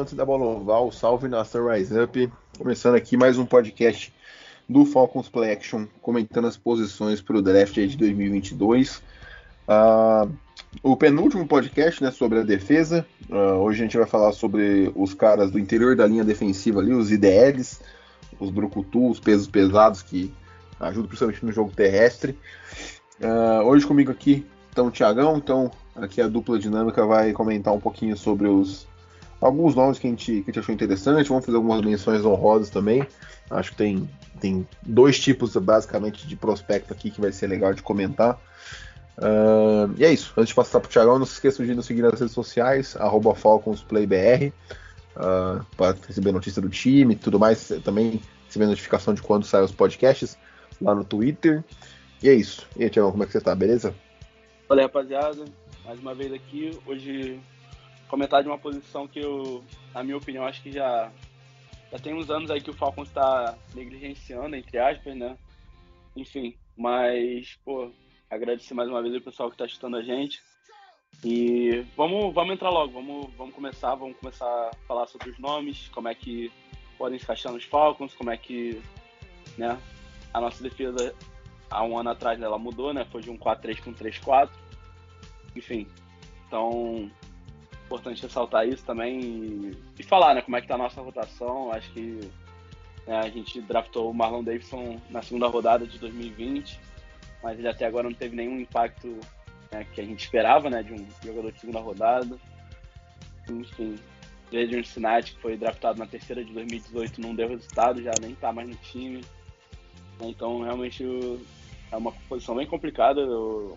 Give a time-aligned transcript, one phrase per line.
[0.00, 2.32] Amantes da bola oval, salve nação Rise Up.
[2.56, 4.10] Começando aqui mais um podcast
[4.66, 9.02] do Falcons Play Action, comentando as posições para o draft de 2022.
[9.68, 10.32] Uh,
[10.82, 13.04] o penúltimo podcast né, sobre a defesa.
[13.28, 16.94] Uh, hoje a gente vai falar sobre os caras do interior da linha defensiva ali,
[16.94, 17.82] os IDLs,
[18.38, 20.32] os Brucutu, os pesos pesados que
[20.80, 22.38] ajudam principalmente no jogo terrestre.
[23.20, 27.80] Uh, hoje comigo aqui estão o Tiagão, então aqui a dupla dinâmica vai comentar um
[27.80, 28.88] pouquinho sobre os
[29.40, 32.70] alguns nomes que a, gente, que a gente achou interessante, vamos fazer algumas menções honrosas
[32.70, 33.06] também.
[33.50, 34.08] Acho que tem,
[34.40, 38.38] tem dois tipos basicamente de prospecto aqui que vai ser legal de comentar.
[39.18, 40.32] Uh, e é isso.
[40.36, 42.96] Antes de passar para o Thiagão, não se esqueçam de nos seguir nas redes sociais,
[43.36, 44.52] FalconsPlayBR,
[45.16, 47.68] uh, para receber notícia do time e tudo mais.
[47.82, 50.38] Também receber notificação de quando saem os podcasts
[50.80, 51.64] lá no Twitter.
[52.22, 52.66] E é isso.
[52.76, 53.54] E aí, Thiagão, como é que você tá?
[53.54, 53.94] Beleza?
[54.68, 55.44] Olha, rapaziada.
[55.84, 56.78] Mais uma vez aqui.
[56.86, 57.40] Hoje
[58.10, 61.12] comentar de uma posição que eu, na minha opinião, acho que já,
[61.92, 65.38] já tem uns anos aí que o Falcons está negligenciando, entre aspas, né?
[66.16, 67.92] Enfim, mas, pô,
[68.28, 70.42] agradecer mais uma vez o pessoal que está assistindo a gente.
[71.22, 75.88] E vamos, vamos entrar logo, vamos, vamos começar, vamos começar a falar sobre os nomes,
[75.88, 76.50] como é que
[76.98, 78.82] podem se encaixar nos Falcons, como é que,
[79.56, 79.78] né,
[80.34, 81.14] a nossa defesa
[81.70, 84.50] há um ano atrás né, ela mudou, né, foi de um 4-3 para um 3-4,
[85.54, 85.86] enfim,
[86.46, 87.10] então
[87.90, 91.72] importante ressaltar isso também e, falar, né, como é que tá a nossa rotação.
[91.72, 92.20] Acho que
[93.04, 96.78] né, a gente draftou o Marlon Davidson na segunda rodada de 2020,
[97.42, 99.18] mas ele até agora não teve nenhum impacto
[99.72, 102.38] né, que a gente esperava, né, de um jogador de segunda rodada.
[103.48, 103.98] Enfim,
[104.46, 108.52] Adrian Sinati, que foi draftado na terceira de 2018, não deu resultado, já nem tá
[108.52, 109.24] mais no time.
[110.20, 111.04] Então, realmente,
[111.90, 113.20] é uma posição bem complicada.
[113.20, 113.76] Eu,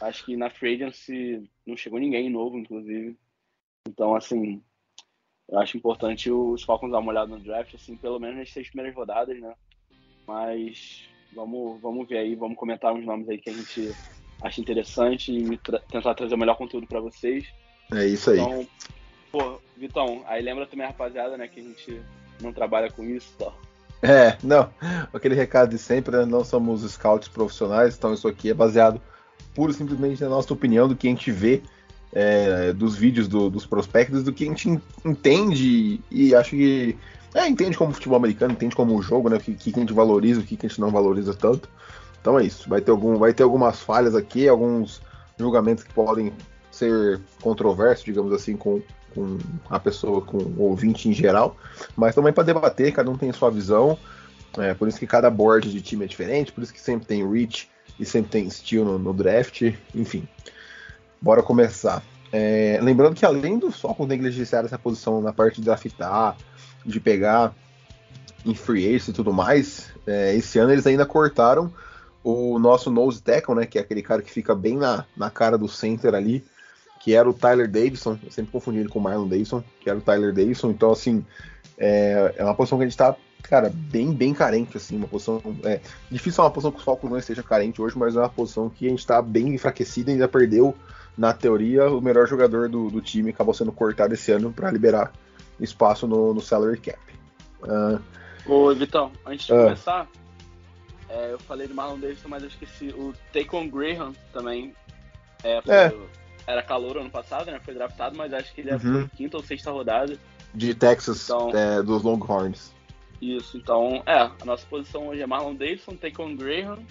[0.00, 3.16] Acho que na Free Agency não chegou ninguém novo, inclusive.
[3.88, 4.62] Então, assim,
[5.48, 8.68] eu acho importante os Falcons dar uma olhada no draft, assim, pelo menos nas seis
[8.68, 9.54] primeiras rodadas, né?
[10.26, 13.94] Mas vamos, vamos ver aí, vamos comentar uns nomes aí que a gente
[14.42, 17.46] acha interessante e tra tentar trazer o melhor conteúdo para vocês.
[17.92, 18.38] É isso aí.
[18.38, 18.66] Então,
[19.30, 22.02] pô, Vitão, aí lembra também, rapaziada, né, que a gente
[22.40, 23.52] não trabalha com isso, tá?
[24.02, 24.70] É, não,
[25.14, 26.26] aquele recado de sempre, né?
[26.26, 29.00] não somos scouts profissionais, então isso aqui é baseado
[29.54, 31.62] pura e simplesmente na nossa opinião do que a gente vê
[32.12, 36.96] é, dos vídeos do, dos prospectos, do que a gente entende e acho que
[37.34, 39.36] é, entende como futebol americano, entende como o jogo, né?
[39.36, 41.68] O que, que a gente valoriza, o que, a gente não valoriza tanto.
[42.20, 42.68] Então é isso.
[42.68, 45.02] Vai ter, algum, vai ter algumas falhas aqui, alguns
[45.36, 46.32] julgamentos que podem
[46.70, 48.80] ser controversos, digamos assim, com,
[49.12, 49.36] com
[49.68, 51.56] a pessoa, com o ouvinte em geral,
[51.96, 53.98] mas também para debater, cada um tem sua visão.
[54.56, 57.28] É, por isso que cada board de time é diferente, por isso que sempre tem
[57.28, 57.68] reach
[57.98, 59.62] e sempre tem steal no, no draft,
[59.94, 60.26] enfim.
[61.20, 62.02] Bora começar.
[62.32, 66.36] É, lembrando que além do Falcons negligenciar essa posição na parte de draftar,
[66.84, 67.54] de pegar
[68.44, 71.72] em free agency e tudo mais, é, esse ano eles ainda cortaram
[72.22, 75.56] o nosso nose tackle, né, que é aquele cara que fica bem na, na cara
[75.56, 76.44] do center ali,
[77.00, 79.98] que era o Tyler Davidson, eu sempre confundi ele com o Marlon Davidson, que era
[79.98, 81.24] o Tyler Davidson, então assim,
[81.78, 83.14] é, é uma posição que a gente tá
[83.48, 85.40] cara, bem, bem carente, assim, uma posição.
[85.64, 88.28] É, difícil é uma posição que os Falcons não esteja carente hoje, mas é uma
[88.28, 90.74] posição que a gente está bem enfraquecido e ainda perdeu,
[91.16, 95.12] na teoria, o melhor jogador do, do time acabou sendo cortado esse ano para liberar
[95.60, 96.98] espaço no, no salary cap.
[97.62, 98.00] Uh,
[98.46, 100.08] Ô, Vitão, antes de uh, começar,
[101.08, 102.88] é, eu falei do Marlon Davidson, mas eu esqueci.
[102.88, 104.74] O Taquan Graham também
[105.44, 105.94] é, foi, é.
[106.46, 107.60] era calor ano passado, né?
[107.64, 108.80] Foi draftado, mas acho que ele é, uhum.
[108.80, 110.18] foi quinta ou sexta rodada.
[110.52, 112.72] De Texas, então, é, dos Longhorns.
[113.24, 116.84] Isso, então, é, a nossa posição hoje é Marlon Davidson, Taquan Graham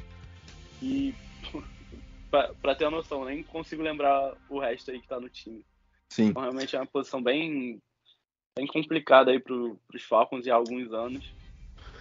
[0.81, 1.13] e
[2.31, 5.63] pra, pra, ter uma noção, nem consigo lembrar o resto aí que tá no time.
[6.09, 6.29] Sim.
[6.29, 7.79] Então, realmente é uma posição bem,
[8.57, 11.23] bem complicada aí pro, pros Falcons há alguns anos.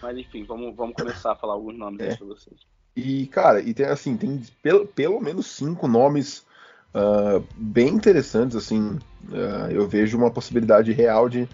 [0.01, 2.11] Mas enfim, vamos, vamos começar a falar alguns nomes é.
[2.11, 2.61] aí pra vocês.
[2.97, 6.47] E, cara, e tem assim, tem pelo, pelo menos cinco nomes
[6.95, 8.99] uh, bem interessantes, assim.
[9.29, 11.47] Uh, eu vejo uma possibilidade real de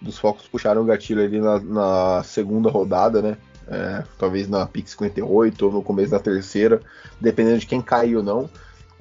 [0.00, 3.36] dos Falcons puxaram o gatilho ali na, na segunda rodada, né?
[3.68, 6.80] É, talvez na pick 58 ou no começo da terceira,
[7.20, 8.50] dependendo de quem caiu ou não.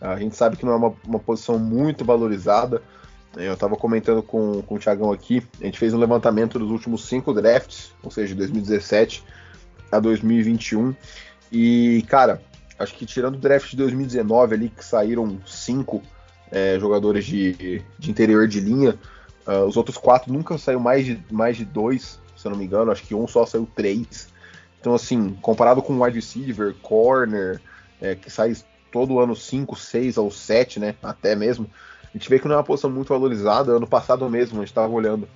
[0.02, 2.82] A gente sabe que não é uma, uma posição muito valorizada.
[3.36, 7.06] Eu estava comentando com, com o Thiagão aqui, a gente fez um levantamento dos últimos
[7.06, 9.24] cinco drafts, ou seja, de 2017
[9.92, 10.96] a 2021.
[11.52, 12.42] E, cara,
[12.80, 16.02] acho que tirando o draft de 2019 ali, que saíram cinco
[16.52, 18.98] é, jogadores de, de interior de linha,
[19.48, 22.66] uh, os outros quatro nunca saiu mais de, mais de dois, se eu não me
[22.66, 24.34] engano, acho que um só saiu três.
[24.80, 27.60] Então, assim, comparado com wide receiver, corner,
[28.00, 28.54] é, que sai
[28.92, 30.96] todo ano 5, 6 ou 7, né?
[31.02, 31.70] Até mesmo.
[32.04, 33.74] A gente vê que não é uma posição muito valorizada.
[33.74, 35.28] Ano passado mesmo, a gente estava olhando.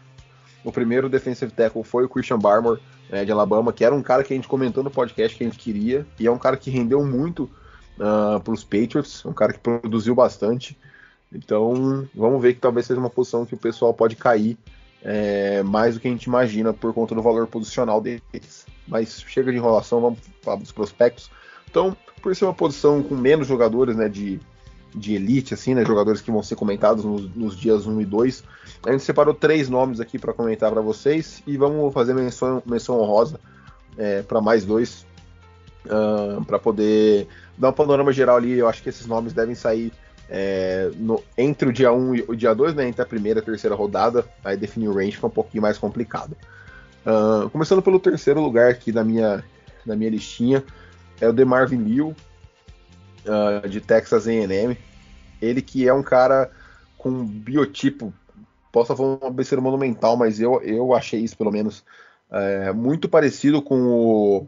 [0.63, 2.79] O primeiro defensive tackle foi o Christian Barmore,
[3.09, 5.47] né, de Alabama, que era um cara que a gente comentou no podcast que a
[5.47, 7.43] gente queria, e é um cara que rendeu muito
[7.97, 10.77] uh, ah, para os Patriots, um cara que produziu bastante.
[11.33, 14.57] Então, vamos ver que talvez seja uma posição que o pessoal pode cair
[15.01, 18.65] é, mais do que a gente imagina por conta do valor posicional deles.
[18.87, 21.29] Mas chega de enrolação, vamos falar dos prospectos.
[21.69, 24.39] Então, por ser uma posição com menos jogadores né, de,
[24.95, 28.43] de elite, assim, né, jogadores que vão ser comentados nos, nos dias 1 e 2,
[28.87, 32.99] a gente separou três nomes aqui para comentar para vocês e vamos fazer menção, menção
[32.99, 33.39] honrosa
[33.97, 35.05] é, para mais dois,
[35.85, 37.27] uh, para poder
[37.57, 38.57] dar um panorama geral ali.
[38.57, 39.91] Eu acho que esses nomes devem sair
[40.29, 43.41] é, no, entre o dia 1 e o dia 2, né, entre a primeira e
[43.41, 46.35] a terceira rodada, aí definir o range fica um pouquinho mais complicado.
[47.05, 49.43] Uh, começando pelo terceiro lugar aqui da minha,
[49.85, 50.63] da minha listinha,
[51.19, 52.15] é o DeMarvin Liu,
[53.25, 54.77] uh, de Texas A&M.
[55.41, 56.51] Ele que é um cara
[56.97, 58.13] com biotipo,
[58.71, 61.83] posso falar uma besteira monumental, mas eu, eu achei isso pelo menos
[62.29, 64.47] é, muito parecido com o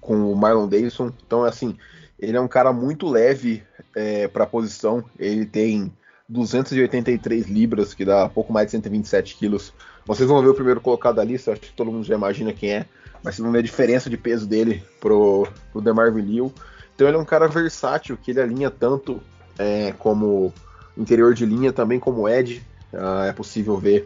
[0.00, 1.10] com o Marlon Davidson.
[1.26, 1.76] Então, assim,
[2.18, 3.62] ele é um cara muito leve
[3.94, 5.04] é, para a posição.
[5.18, 5.92] Ele tem
[6.28, 9.72] 283 libras, que dá pouco mais de 127 quilos.
[10.06, 12.72] Vocês vão ver o primeiro colocado da lista, acho que todo mundo já imagina quem
[12.72, 12.86] é
[13.24, 16.52] mas vocês vão ver a diferença de peso dele pro, pro DeMarvin Liu.
[16.94, 19.20] Então ele é um cara versátil, que ele alinha tanto
[19.58, 20.52] é, como
[20.96, 22.62] interior de linha, também como Ed.
[22.92, 24.04] Uh, é possível ver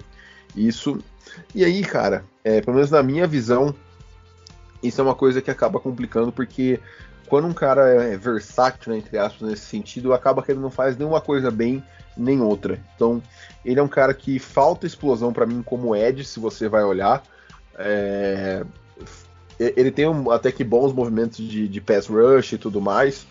[0.57, 0.99] isso.
[1.53, 3.75] E aí, cara, é, pelo menos na minha visão,
[4.81, 6.79] isso é uma coisa que acaba complicando, porque
[7.29, 10.97] quando um cara é versátil, né, entre aspas, nesse sentido, acaba que ele não faz
[10.97, 11.83] nenhuma coisa bem
[12.17, 12.81] nem outra.
[12.95, 13.23] Então,
[13.65, 17.23] ele é um cara que falta explosão para mim como Ed, se você vai olhar.
[17.77, 18.65] É,
[19.59, 23.23] ele tem um, até que bons movimentos de, de pass rush e tudo mais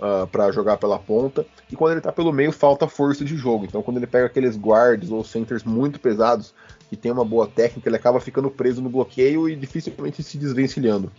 [0.00, 1.46] uh, ah, para jogar pela ponta.
[1.70, 3.64] E quando ele tá pelo meio, falta força de jogo.
[3.64, 6.54] Então, quando ele pega aqueles guards ou centers muito pesados,
[6.88, 11.12] que tem uma boa técnica, ele acaba ficando preso no bloqueio e dificilmente se desvencilhando.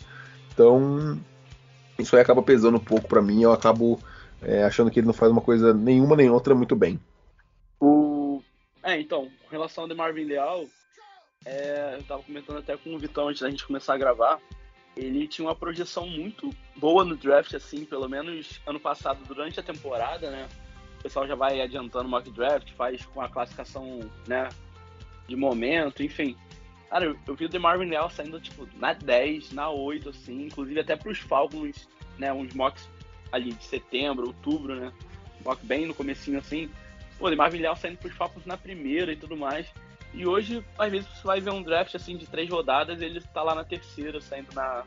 [0.54, 1.18] Então,
[2.00, 3.44] isso aí acaba pesando um pouco para mim.
[3.44, 4.00] Eu acabo
[4.42, 7.00] é, achando que ele não faz uma coisa nenhuma nem outra muito bem.
[7.80, 8.42] O...
[8.84, 10.66] É, então, com relação ao Marvin Leal,
[11.46, 14.40] é, eu tava comentando até com o Vitão antes da gente começar a gravar.
[14.96, 19.64] Ele tinha uma projeção muito boa no draft, assim, pelo menos ano passado, durante a
[19.64, 20.48] temporada, né?
[21.00, 24.50] O pessoal já vai adiantando o mock draft, faz com a classificação, né,
[25.28, 26.36] de momento, enfim.
[26.90, 30.80] Cara, eu, eu vi o DeMarvin Leal saindo, tipo, na 10, na 8, assim, inclusive
[30.80, 31.88] até pros Falcons,
[32.18, 32.90] né, uns mocks
[33.32, 34.92] ali de setembro, outubro, né,
[35.46, 36.70] mock bem no comecinho, assim.
[37.18, 39.72] Pô, o DeMarvin Leal saindo pros Falcons na primeira e tudo mais.
[40.14, 43.44] E hoje, às vezes, você vai ver um draft assim de três rodadas, ele tá
[43.44, 44.84] lá na terceira, saindo na,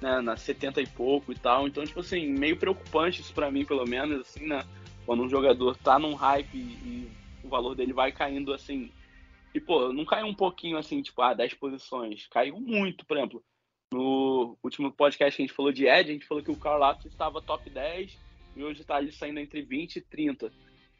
[0.00, 1.66] né, na 70 e pouco e tal.
[1.66, 4.62] Então, tipo assim, meio preocupante isso pra mim, pelo menos, assim, né?
[5.06, 7.10] Quando um jogador tá num hype e, e
[7.42, 8.90] o valor dele vai caindo assim.
[9.54, 12.26] E, pô, não caiu um pouquinho assim, tipo, ah, 10 posições.
[12.26, 13.42] Caiu muito, por exemplo.
[13.92, 16.82] No último podcast que a gente falou de Ed, a gente falou que o Carl
[17.04, 18.18] estava top 10
[18.56, 20.52] e hoje tá ali saindo entre 20 e 30.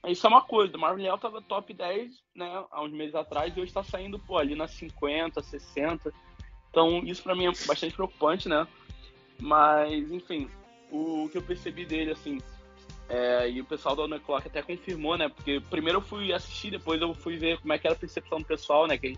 [0.06, 3.56] Isso é uma coisa, o Marvin Leal tava top 10, né, há uns meses atrás,
[3.56, 6.12] e hoje tá saindo, pô, ali nas 50, 60.
[6.68, 8.66] Então, isso para mim é bastante preocupante, né?
[9.40, 10.50] Mas, enfim,
[10.90, 12.38] o que eu percebi dele, assim,
[13.08, 15.28] é, e o pessoal da On Clock até confirmou, né?
[15.28, 18.38] Porque primeiro eu fui assistir, depois eu fui ver como é que era a percepção
[18.38, 18.96] do pessoal, né?
[18.96, 19.16] Que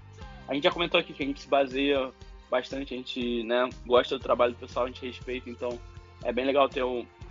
[0.49, 2.11] a gente já comentou aqui que a gente se baseia
[2.51, 5.79] bastante, a gente né, gosta do trabalho do pessoal, a gente respeita, então
[6.25, 6.85] é bem legal ter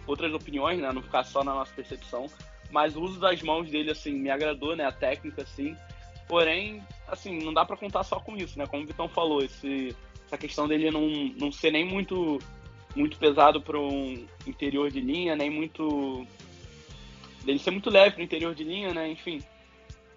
[0.05, 0.91] outras opiniões, né?
[0.91, 2.27] Não ficar só na nossa percepção
[2.71, 4.85] mas o uso das mãos dele, assim, me agradou, né?
[4.85, 5.75] A técnica, assim.
[6.27, 8.65] Porém, assim, não dá para contar só com isso, né?
[8.67, 9.95] Como o Vitão falou, esse,
[10.25, 11.07] essa questão dele não,
[11.39, 12.39] não ser nem muito,
[12.95, 16.27] muito pesado para um interior de linha, nem muito.
[17.45, 19.09] Dele ser muito leve para interior de linha, né?
[19.09, 19.41] Enfim.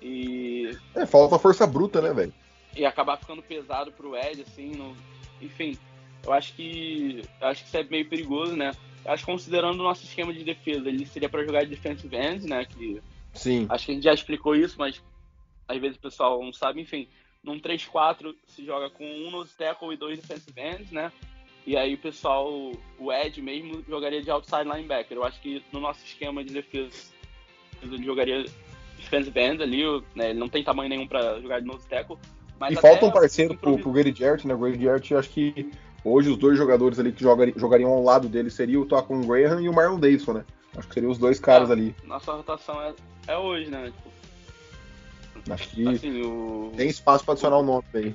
[0.01, 0.77] E.
[0.95, 2.33] É, falta força bruta, né, velho?
[2.77, 4.97] E acabar ficando pesado pro Ed, assim, no...
[5.41, 5.77] enfim.
[6.25, 7.23] Eu acho que.
[7.41, 8.73] Eu acho que isso é meio perigoso, né?
[9.05, 12.47] acho que considerando o nosso esquema de defesa, ele seria para jogar de defensive end,
[12.47, 12.67] né?
[12.67, 13.01] Que
[13.33, 13.67] Sim.
[13.69, 15.03] Acho que a gente já explicou isso, mas
[15.67, 16.81] às vezes o pessoal não sabe.
[16.81, 17.09] Enfim,
[17.43, 21.13] num 3-4 se joga com um nose tackle e dois defensive ends, né?
[21.67, 22.51] E aí o pessoal,
[22.99, 25.17] o Ed mesmo, jogaria de outside linebacker.
[25.17, 27.13] Eu acho que no nosso esquema de defesa,
[27.83, 28.45] ele jogaria
[28.97, 29.83] defensive end ali,
[30.15, 30.31] né?
[30.31, 32.17] Ele não tem tamanho nenhum para jogar de nose tackle.
[32.71, 34.55] e falta um parceiro pro, pro Grady Jarrett, né?
[34.55, 35.71] O Grady Jarrett, acho que
[36.05, 39.61] hoje os dois jogadores ali que jogariam, jogariam ao lado dele seria o Tocon Graham
[39.61, 40.45] e o Marlon Davidson, né?
[40.77, 41.95] Acho que seriam os dois caras é, ali.
[42.05, 42.95] Nossa rotação é,
[43.27, 43.87] é hoje, né?
[43.87, 46.73] Tipo, Acho que assim, o...
[46.77, 48.15] tem espaço para adicionar o um nome aí.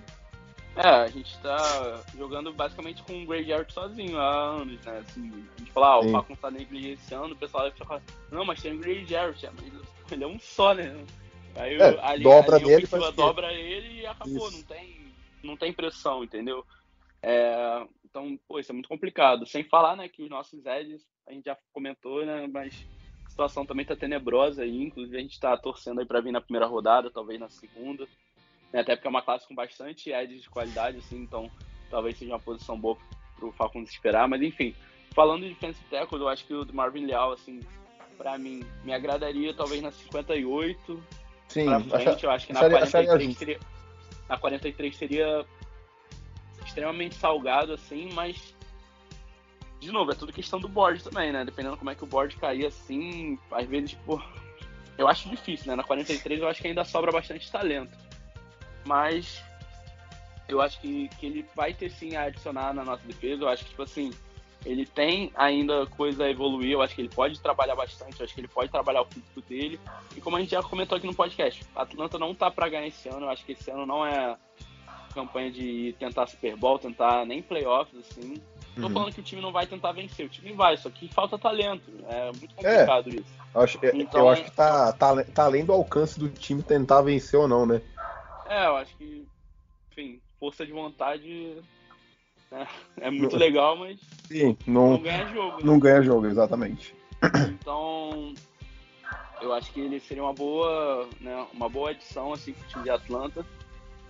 [0.76, 5.04] É, a gente tá jogando basicamente com o Jarrett sozinho há anos, né?
[5.06, 8.02] Assim, a gente fala, ah, o Falcons tá negligenciando, o pessoal vai ficar
[8.32, 11.06] não, mas tem o Jarrett, é, mas ele é um só, né?
[11.56, 15.14] Aí é, ali, dobra ali dobra ele e acabou, não tem,
[15.44, 16.66] não tem pressão, entendeu?
[17.22, 19.46] É, então, pô, isso é muito complicado.
[19.46, 22.86] Sem falar, né, que os nossos edges, a gente já comentou, né, mas
[23.26, 26.42] a situação também tá tenebrosa aí, inclusive a gente tá torcendo aí pra vir na
[26.42, 28.08] primeira rodada, talvez na segunda.
[28.74, 28.82] Né?
[28.82, 31.50] Até porque é uma classe com bastante edge de qualidade, assim, então
[31.90, 32.98] talvez seja uma posição boa
[33.38, 34.28] para o Falcons esperar.
[34.28, 34.76] Mas enfim,
[35.14, 37.60] falando de defensive tackle, eu acho que o Marvin Leal, assim,
[38.18, 41.04] para mim, me agradaria talvez na 58.
[41.48, 43.60] Sim, pra frente, acha, eu acho que na 43 seria,
[44.28, 45.46] na 43 seria
[46.66, 48.56] extremamente salgado, assim, mas
[49.80, 51.44] de novo, é tudo questão do board também, né?
[51.44, 54.20] Dependendo como é que o board cair assim, às vezes, pô,
[54.98, 55.76] eu acho difícil, né?
[55.76, 58.03] Na 43 eu acho que ainda sobra bastante talento
[58.86, 59.44] mas
[60.48, 63.44] eu acho que, que ele vai ter sim a adicionar na nossa defesa.
[63.44, 64.12] Eu acho que, tipo assim,
[64.66, 66.72] ele tem ainda coisa a evoluir.
[66.72, 68.20] Eu acho que ele pode trabalhar bastante.
[68.20, 69.80] Eu acho que ele pode trabalhar o físico dele.
[70.16, 72.88] E como a gente já comentou aqui no podcast, a Atlanta não tá pra ganhar
[72.88, 73.26] esse ano.
[73.26, 74.38] Eu acho que esse ano não é
[75.14, 78.42] campanha de tentar Super Bowl, tentar nem playoffs, assim.
[78.76, 78.90] Tô uhum.
[78.90, 81.92] falando que o time não vai tentar vencer, o time vai, só que falta talento.
[82.10, 83.44] É muito complicado é, isso.
[83.54, 87.40] Acho, então, eu acho que tá, tá, tá além do alcance do time tentar vencer
[87.40, 87.82] ou não, né?
[88.48, 89.26] É, eu acho que,
[89.92, 91.58] enfim, força de vontade
[92.52, 95.58] né, é muito legal, mas Sim, não, não ganha jogo.
[95.58, 95.64] Né?
[95.64, 96.96] Não ganha jogo, exatamente.
[97.50, 98.34] Então,
[99.42, 102.90] eu acho que ele seria uma boa, né, uma boa adição assim pro time de
[102.90, 103.46] Atlanta,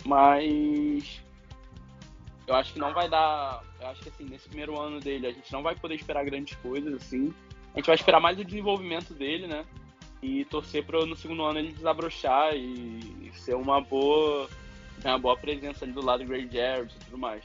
[0.06, 1.22] mas
[2.48, 5.32] eu acho que não vai dar, eu acho que assim, nesse primeiro ano dele a
[5.32, 7.34] gente não vai poder esperar grandes coisas assim.
[7.74, 9.66] A gente vai esperar mais o desenvolvimento dele, né?
[10.24, 14.48] E torcer para no segundo ano ele desabrochar e, ser uma boa,
[15.04, 17.44] uma boa presença ali do lado do Gray Jarrett e tudo mais.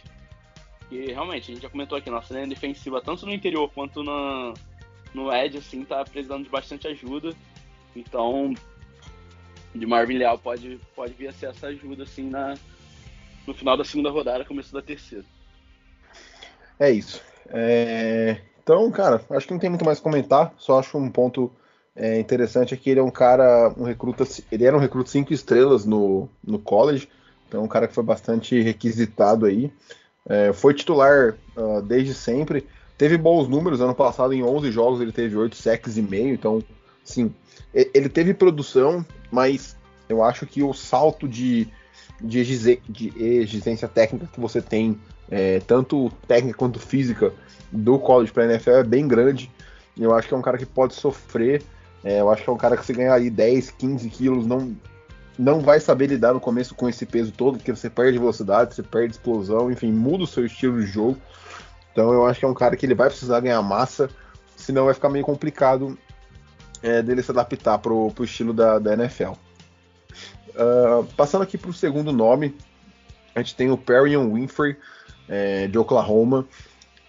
[0.88, 4.54] E realmente, a gente já comentou aqui, nossa linha defensiva, tanto no interior quanto na,
[5.12, 7.34] no Edge, assim, tá precisando de bastante ajuda.
[7.96, 8.54] Então,
[9.74, 12.54] de Marvin Leal pode, pode vir a ser essa ajuda, assim, na,
[13.44, 15.24] no final da segunda rodada, começo da terceira.
[16.78, 17.20] É isso.
[17.48, 18.40] É...
[18.62, 21.50] Então, cara, acho que não tem muito mais a comentar, só acho um ponto
[21.98, 25.32] é interessante é que ele é um cara, um recruta, ele era um recruta cinco
[25.32, 27.08] estrelas no, no college,
[27.46, 29.72] então é um cara que foi bastante requisitado aí.
[30.28, 35.10] É, foi titular uh, desde sempre, teve bons números, ano passado em 11 jogos ele
[35.10, 36.62] teve 8 sacks e meio, então,
[37.02, 37.34] sim,
[37.74, 39.76] ele teve produção, mas
[40.08, 41.66] eu acho que o salto de,
[42.20, 42.40] de,
[43.18, 45.00] exigência técnica que você tem,
[45.30, 47.32] é, tanto técnica quanto física,
[47.72, 49.50] do college para NFL é bem grande.
[49.98, 51.62] Eu acho que é um cara que pode sofrer
[52.04, 54.76] é, eu acho que é um cara que se ganhar aí 10, 15 quilos, não,
[55.38, 58.82] não vai saber lidar no começo com esse peso todo, porque você perde velocidade, você
[58.82, 61.18] perde explosão, enfim, muda o seu estilo de jogo.
[61.92, 64.08] Então eu acho que é um cara que ele vai precisar ganhar massa,
[64.56, 65.98] senão vai ficar meio complicado
[66.82, 69.32] é, dele se adaptar pro, pro estilo da, da NFL.
[70.50, 72.56] Uh, passando aqui pro segundo nome,
[73.34, 74.76] a gente tem o Perrion Winfrey,
[75.28, 76.46] é, de Oklahoma.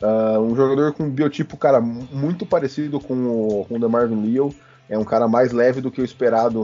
[0.01, 4.53] Uh, um jogador com um biotipo, cara, muito parecido com o, com o Leo
[4.89, 6.63] é um cara mais leve do que o esperado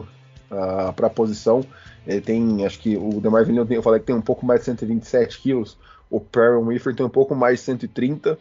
[0.49, 1.63] uh, ah, para a posição.
[2.05, 4.65] Ele tem, acho que o Demar Vinil, eu falei que tem um pouco mais de
[4.65, 5.77] 127 quilos,
[6.09, 8.37] o Perry Whiffer tem um pouco mais de 130.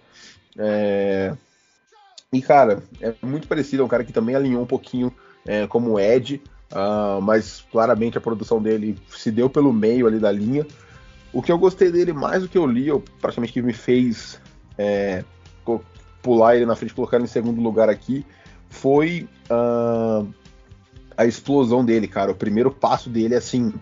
[0.59, 1.35] É...
[2.33, 5.13] E, cara, é muito parecido, é um cara que também alinhou um pouquinho
[5.47, 10.33] é, como Ed, uh, mas claramente a produção dele se deu pelo meio ali da
[10.33, 10.67] linha.
[11.33, 14.41] O que eu gostei dele mais do que eu li, eu, praticamente que me fez
[14.77, 15.25] é,
[16.23, 18.27] pular ele na frente e colocar ele em segundo lugar aqui,
[18.75, 20.29] foi uh,
[21.17, 22.33] a explosão dele, cara.
[22.33, 23.73] O primeiro passo dele, assim,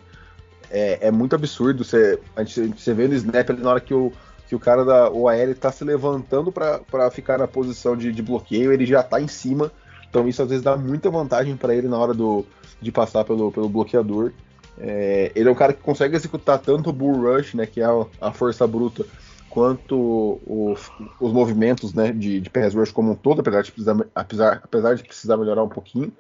[0.71, 1.83] é, é muito absurdo.
[1.83, 4.13] Você, a gente, você vê no snap ali na hora que o,
[4.47, 8.73] que o cara da OL tá se levantando para ficar na posição de, de, bloqueio,
[8.73, 9.73] ele já tá em cima.
[10.09, 12.45] Então isso às vezes dá muita vantagem para ele na hora do,
[12.81, 14.33] de passar pelo, pelo bloqueador.
[14.79, 17.85] É, ele é um cara que consegue executar tanto o bull rush, né, que é
[17.85, 19.05] a, a força bruta,
[19.53, 20.91] quanto os,
[21.21, 24.95] os movimentos né, de, de pass rush como um todo, apesar de, precisar, apesar, apesar
[24.95, 26.11] de precisar melhorar um pouquinho.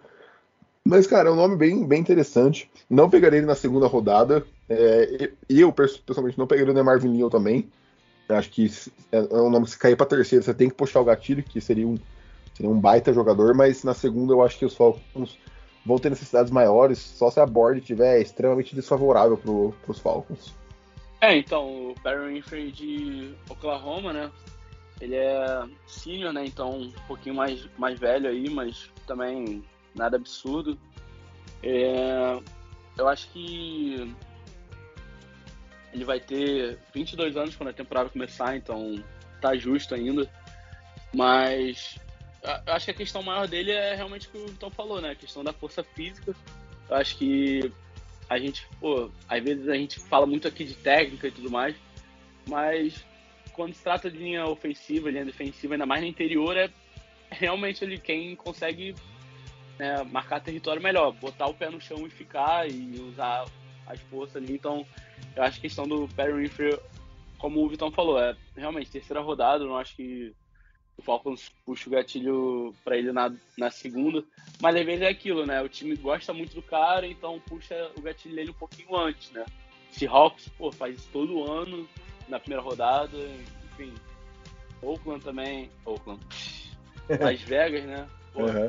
[0.84, 2.70] Mas, cara, é um nome bem, bem interessante.
[2.90, 4.44] Não pegaria ele na segunda rodada.
[4.68, 7.70] É, eu, pessoalmente, não pegaria o Neymar Vinil também.
[8.28, 8.70] acho que
[9.10, 11.42] é, é um nome que se cair para terceira, você tem que puxar o gatilho,
[11.42, 11.96] que seria um,
[12.52, 15.38] seria um baita jogador, mas na segunda eu acho que os Falcons
[15.86, 20.54] vão ter necessidades maiores, só se a board estiver extremamente desfavorável para os Falcons.
[21.22, 24.28] É, então, o Barry Winfrey de Oklahoma, né?
[25.00, 26.44] Ele é senior, né?
[26.44, 29.62] Então, um pouquinho mais, mais velho aí, mas também
[29.94, 30.76] nada absurdo.
[31.62, 32.40] É,
[32.98, 34.12] eu acho que
[35.92, 39.00] ele vai ter 22 anos quando a temporada começar, então
[39.40, 40.28] tá justo ainda.
[41.14, 42.00] Mas
[42.66, 45.10] eu acho que a questão maior dele é realmente o que o Vitão falou, né?
[45.10, 46.34] A questão da força física.
[46.90, 47.72] Eu acho que
[48.32, 51.76] a gente, pô, às vezes a gente fala muito aqui de técnica e tudo mais,
[52.48, 53.04] mas
[53.52, 56.70] quando se trata de linha ofensiva, linha defensiva, ainda mais no interior, é
[57.30, 58.94] realmente ele quem consegue
[59.78, 63.44] né, marcar território melhor, botar o pé no chão e ficar e usar
[63.86, 64.54] as forças ali.
[64.54, 64.86] Então,
[65.36, 66.78] eu acho que a questão do Perry Winfrey,
[67.36, 70.34] como o Vitão falou, é realmente terceira rodada, eu não acho que
[70.96, 74.24] o Falcons puxa o gatilho para ele na, na segunda.
[74.60, 75.60] Mas às vezes é aquilo, né?
[75.62, 79.44] O time gosta muito do cara, então puxa o gatilho dele um pouquinho antes, né?
[79.90, 81.88] Seahawks, pô, faz isso todo ano,
[82.28, 83.16] na primeira rodada,
[83.72, 83.92] enfim.
[84.82, 85.70] Oakland também.
[85.84, 86.20] Oakland.
[87.20, 88.08] Las Vegas, né?
[88.32, 88.68] Pô, uhum.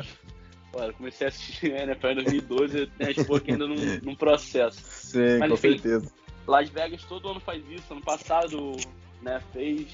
[0.74, 4.82] Olha, comecei a assistir NFL em 2012, tem as pouco ainda num, num processo.
[4.84, 6.12] Sim, Mas, com enfim, certeza.
[6.48, 8.76] Las Vegas todo ano faz isso, ano passado
[9.22, 9.88] né, fez.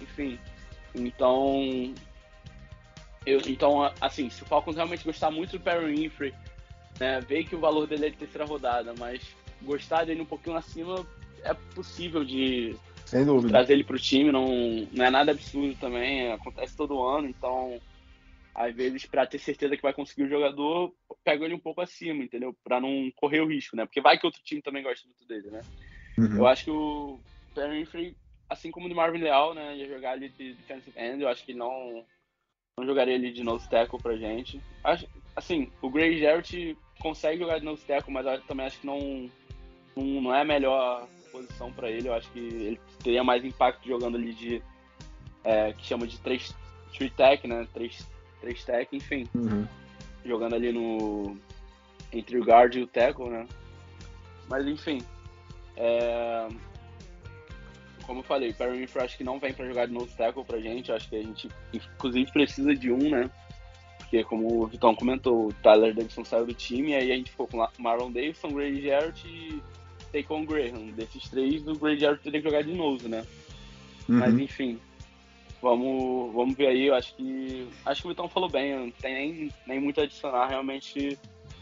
[0.00, 0.38] Enfim,
[0.94, 1.94] então,
[3.24, 6.34] eu, então, assim, se o Falcons realmente gostar muito do Perry Winfrey,
[6.98, 9.22] né, ver que o valor dele é de terceira rodada, mas
[9.62, 11.06] gostar dele um pouquinho acima,
[11.44, 12.74] é possível de,
[13.10, 14.48] de trazer ele para o time, não,
[14.92, 17.80] não é nada absurdo também, acontece todo ano, então,
[18.54, 20.92] às vezes, para ter certeza que vai conseguir o jogador,
[21.24, 22.54] pega ele um pouco acima, entendeu?
[22.62, 23.86] Para não correr o risco, né?
[23.86, 25.62] Porque vai que outro time também gosta muito dele, né?
[26.18, 26.36] Uhum.
[26.38, 27.18] Eu acho que o
[27.54, 28.16] Perry Winfrey
[28.52, 31.54] assim como o Marvin Leal, né, ia jogar ali de defensive end, eu acho que
[31.54, 32.04] não
[32.78, 34.60] não jogaria ali de nose tackle pra gente.
[34.82, 35.06] Acho,
[35.36, 39.30] assim, o Gray Jarrett consegue jogar de nose tackle, mas eu também acho que não,
[39.94, 42.08] não, não é a melhor posição para ele.
[42.08, 44.62] Eu acho que ele teria mais impacto jogando ali de
[45.44, 46.54] é, que chama de 3
[46.94, 48.08] three tech, né, 3
[48.40, 49.26] 3 tech, enfim.
[49.34, 49.66] Uhum.
[50.24, 51.36] Jogando ali no
[52.12, 53.46] entre o guard e o tackle, né?
[54.48, 54.98] Mas enfim,
[55.76, 56.48] é,
[58.02, 60.44] como eu falei, o Perry Winfrey acho que não vem para jogar de novo tackle
[60.44, 60.92] pra gente.
[60.92, 63.30] Acho que a gente, inclusive, precisa de um, né?
[63.98, 67.30] Porque, como o Vitão comentou, o Tyler Davidson saiu do time, e aí a gente
[67.30, 69.62] ficou com Marlon Davidson, Grady Jarrett e
[70.12, 70.90] Taquan Graham.
[70.92, 73.24] Desses três, o Grady Jarrett teria que jogar de novo, né?
[74.08, 74.18] Uhum.
[74.18, 74.78] Mas, enfim,
[75.62, 76.86] vamos, vamos ver aí.
[76.86, 80.04] Eu acho que acho que o Vitão falou bem, não tem nem, nem muito a
[80.04, 81.18] adicionar realmente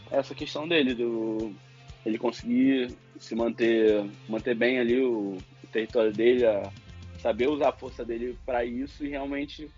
[0.09, 1.53] essa questão dele, do
[2.05, 5.37] ele conseguir se manter, manter bem ali o,
[5.71, 6.71] território dele, a
[7.19, 9.69] saber usar a força dele para isso e realmente,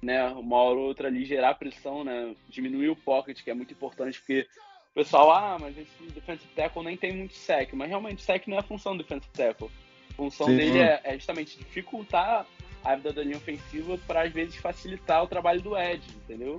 [0.00, 3.72] né, uma hora ou outra ali gerar pressão, né, diminuir o pocket, que é muito
[3.72, 4.46] importante, porque
[4.90, 8.56] o pessoal, ah, mas esse defensive tackle nem tem muito sec, mas realmente sec não
[8.56, 9.70] é a função do defensive tackle.
[10.10, 10.56] A função Sim.
[10.56, 12.46] dele é, é, justamente dificultar
[12.84, 16.58] a vida da linha ofensiva para às vezes facilitar o trabalho do Ed, entendeu?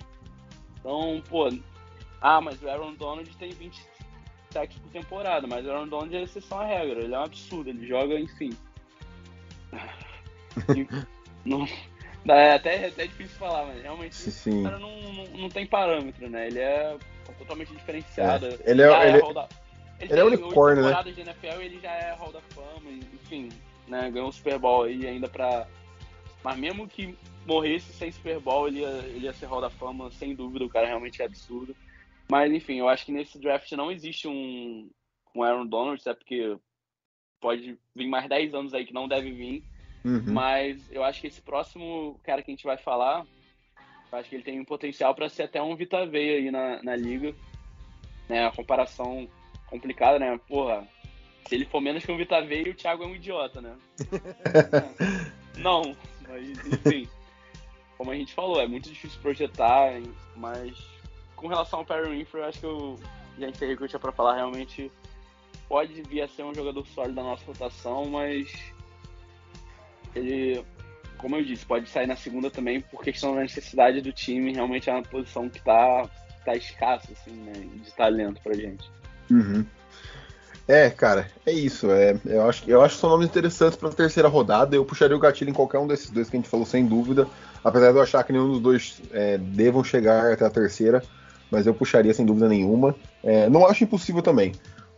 [0.80, 1.48] Então, pô,
[2.19, 3.86] ah, mas o Aaron Donald tem 20
[4.50, 7.69] sacks por temporada, mas o Aaron Donald é exceção à regra, ele é um absurdo,
[7.69, 8.50] ele joga, enfim,
[11.46, 11.68] não,
[12.36, 14.62] é até, até difícil falar, mas realmente Sim.
[14.62, 16.48] o cara não, não, não, tem parâmetro, né?
[16.48, 16.98] Ele é
[17.38, 18.48] totalmente diferenciado.
[18.48, 18.58] É.
[18.66, 19.50] Ele é, ele, é, da,
[20.00, 21.04] ele, ele é unicórnio, né?
[21.04, 23.50] de NFL ele já é Hall da Fama, enfim,
[23.88, 24.10] né?
[24.12, 25.68] Ganhou o Super Bowl aí ainda pra.
[26.44, 30.12] Mas mesmo que morresse sem Super Bowl, ele ia, ele ia ser Hall da Fama,
[30.12, 31.76] sem dúvida, o cara realmente é absurdo.
[32.30, 34.90] Mas enfim, eu acho que nesse draft não existe um,
[35.36, 36.58] um Aaron Donald, até porque
[37.44, 39.64] pode vir mais 10 anos aí que não deve vir.
[40.06, 40.24] Uhum.
[40.28, 43.26] Mas eu acho que esse próximo cara que a gente vai falar,
[44.10, 46.82] eu acho que ele tem um potencial para ser até um Vita Veia aí na,
[46.82, 47.36] na liga.
[48.30, 49.28] Né, a comparação
[49.68, 50.40] complicada, né?
[50.48, 50.88] Porra,
[51.46, 53.76] se ele for menos que um Vita Veia, o Thiago é um idiota, né?
[55.60, 55.96] não,
[56.28, 57.08] mas enfim.
[57.98, 59.92] Como a gente falou, é muito difícil projetar,
[60.38, 60.78] mas
[61.36, 63.00] com relação ao Perry Winfrey, eu acho que eu
[63.38, 64.36] já encerrei o que eu tinha pra falar.
[64.36, 64.90] Realmente
[65.74, 68.48] pode vir a ser um jogador sólido da nossa rotação, mas
[70.14, 70.64] ele,
[71.18, 74.54] como eu disse, pode sair na segunda também por questão da necessidade do time.
[74.54, 76.08] Realmente é uma posição que tá,
[76.46, 78.88] tá escassa, assim, né, de talento pra gente.
[79.32, 79.66] Uhum.
[80.68, 81.90] É, cara, é isso.
[81.90, 84.76] É, eu, acho, eu acho que são nomes interessantes para a terceira rodada.
[84.76, 87.28] Eu puxaria o gatilho em qualquer um desses dois que a gente falou, sem dúvida.
[87.64, 91.02] Apesar de eu achar que nenhum dos dois é, devam chegar até a terceira,
[91.50, 92.96] mas eu puxaria sem dúvida nenhuma.
[93.24, 94.54] É, não acho impossível também.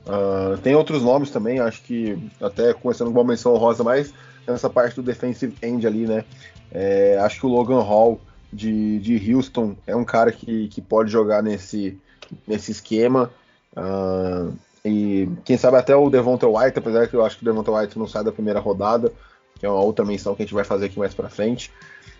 [0.06, 4.14] Uh, tem outros nomes também, acho que até começando com uma menção honrosa, mas
[4.48, 6.24] nessa parte do defensive end ali, né?
[6.72, 8.20] É, acho que o Logan Hall
[8.52, 12.00] de, de Houston é um cara que, que pode jogar nesse,
[12.48, 13.32] nesse esquema.
[13.76, 17.72] Uh, e quem sabe até o Devonta White, apesar que eu acho que o Devonta
[17.72, 19.12] White não sai da primeira rodada,
[19.60, 21.72] que é uma outra menção que a gente vai fazer aqui mais pra frente.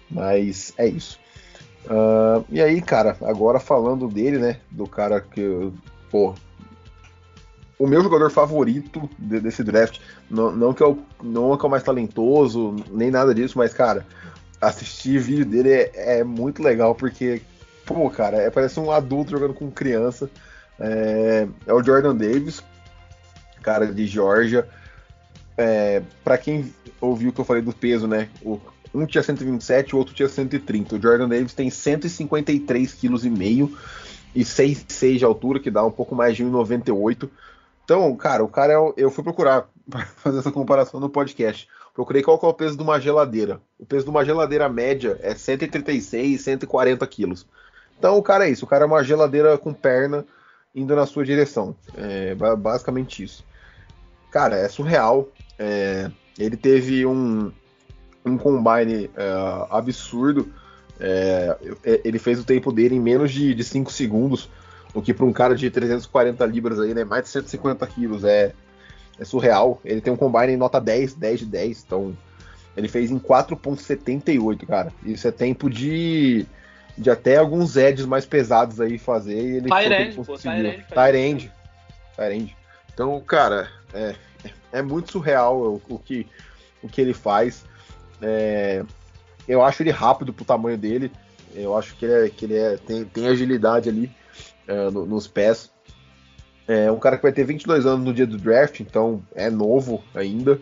[0.10, 1.20] Mas é isso.
[1.86, 4.58] Uh, e aí, cara, agora falando dele, né?
[4.72, 5.72] Do cara que,
[6.10, 6.34] pô,
[7.78, 11.72] o meu jogador favorito desse draft, não, não, que eu, não é que é o
[11.72, 14.06] mais talentoso, nem nada disso, mas, cara,
[14.62, 17.42] assistir vídeo dele é, é muito legal, porque,
[17.86, 20.30] pô, cara, é, parece um adulto jogando com criança.
[20.80, 22.64] É, é o Jordan Davis,
[23.62, 24.68] cara de Georgia.
[25.58, 28.30] É, para quem ouviu o que eu falei do peso, né?
[28.42, 28.60] O,
[28.94, 30.96] um tinha 127, o outro tinha 130.
[30.96, 33.78] O Jordan Davis tem 153,5 kg
[34.34, 37.30] e 6,6 de altura, que dá um pouco mais de 1,98.
[37.86, 41.70] Então, cara, o cara é, eu fui procurar para fazer essa comparação no podcast.
[41.94, 43.62] Procurei qual é o peso de uma geladeira.
[43.80, 47.48] O peso de uma geladeira média é 136, 140 quilos.
[47.98, 50.26] Então o cara é isso, o cara é uma geladeira com perna
[50.76, 51.74] indo na sua direção.
[51.96, 53.46] É basicamente isso.
[54.30, 55.30] Cara, é surreal.
[55.58, 57.50] É, ele teve um,
[58.26, 60.52] um combine é, absurdo.
[61.00, 61.58] É,
[62.04, 64.50] ele fez o tempo dele em menos de 5 segundos,
[64.96, 68.54] o que para um cara de 340 libras aí, né, mais de 150 quilos, é,
[69.20, 69.80] é surreal.
[69.84, 72.18] Ele tem um combine em nota 10, 10 de 10, então
[72.76, 74.92] ele fez em 4.78, cara.
[75.04, 76.48] Isso é tempo de
[76.98, 81.52] de até alguns edges mais pesados aí fazer e ele Tyrande, pô, Tyrande.
[82.16, 82.58] Tyrande.
[82.94, 84.16] Então, cara, é,
[84.72, 86.26] é muito surreal o, o, que,
[86.82, 87.66] o que ele faz.
[88.22, 88.82] É,
[89.46, 91.12] eu acho ele rápido pro tamanho dele.
[91.54, 94.10] Eu acho que ele, é, que ele é, tem, tem agilidade ali
[94.68, 95.72] é, no, nos pés.
[96.68, 100.04] É um cara que vai ter 22 anos no dia do draft, então é novo
[100.14, 100.60] ainda.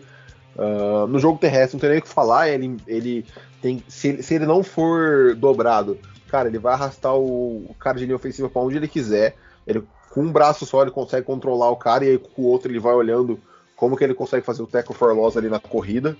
[0.54, 2.48] Uh, no jogo terrestre, não tem nem o que falar.
[2.48, 3.26] Ele, ele
[3.62, 8.04] tem, se, se ele não for dobrado, cara, ele vai arrastar o, o cara de
[8.04, 9.36] linha ofensiva para onde ele quiser.
[9.66, 12.70] Ele, com um braço só ele consegue controlar o cara e aí com o outro
[12.70, 13.40] ele vai olhando
[13.74, 16.16] como que ele consegue fazer o tackle for loss ali na corrida.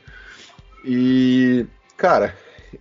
[0.85, 1.66] E,
[1.97, 2.35] cara,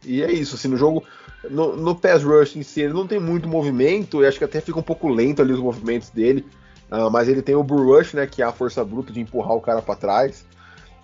[0.03, 1.03] e é isso, assim, no jogo,
[1.49, 4.62] no, no pass rush em si, ele não tem muito movimento, e acho que até
[4.62, 6.45] fica um pouco lento ali os movimentos dele,
[6.91, 9.53] uh, mas ele tem o bull rush, né, que é a força bruta de empurrar
[9.53, 10.45] o cara para trás.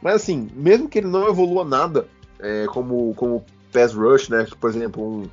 [0.02, 2.08] Mas assim, mesmo que ele não evolua nada
[2.40, 5.30] é, como, como pass rush, né, por exemplo, um,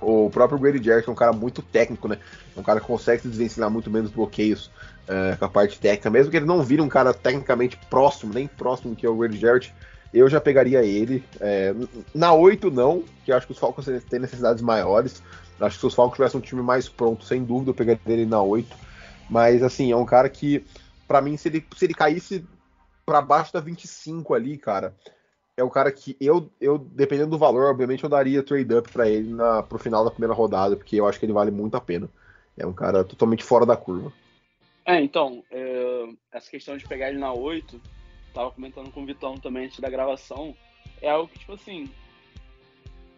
[0.00, 2.18] o próprio Grady Jarrett é um cara muito técnico, né,
[2.56, 4.70] um cara que consegue se desvencilhar muito bem dos bloqueios
[5.08, 8.46] é, com a parte técnica, mesmo que ele não vire um cara tecnicamente próximo, nem
[8.46, 9.74] próximo que é o Grady Jarrett,
[10.12, 11.24] eu já pegaria ele.
[11.40, 11.74] É,
[12.14, 15.22] na 8 não, que eu acho que os Falcons têm necessidades maiores.
[15.60, 18.26] Acho que se os Falcons tivessem um time mais pronto, sem dúvida, eu pegaria ele
[18.26, 18.74] na 8.
[19.28, 20.64] Mas assim, é um cara que,
[21.06, 22.44] para mim, se ele, se ele caísse
[23.04, 24.94] para baixo da 25 ali, cara,
[25.56, 29.08] é o cara que eu, eu dependendo do valor, obviamente eu daria trade up para
[29.08, 31.80] ele na, pro final da primeira rodada, porque eu acho que ele vale muito a
[31.80, 32.08] pena.
[32.56, 34.12] É um cara totalmente fora da curva.
[34.86, 37.80] É, então, é, essa questão de pegar ele na 8,
[38.32, 40.54] tava comentando com o Vitão também antes da gravação,
[41.00, 41.90] é algo que, tipo assim,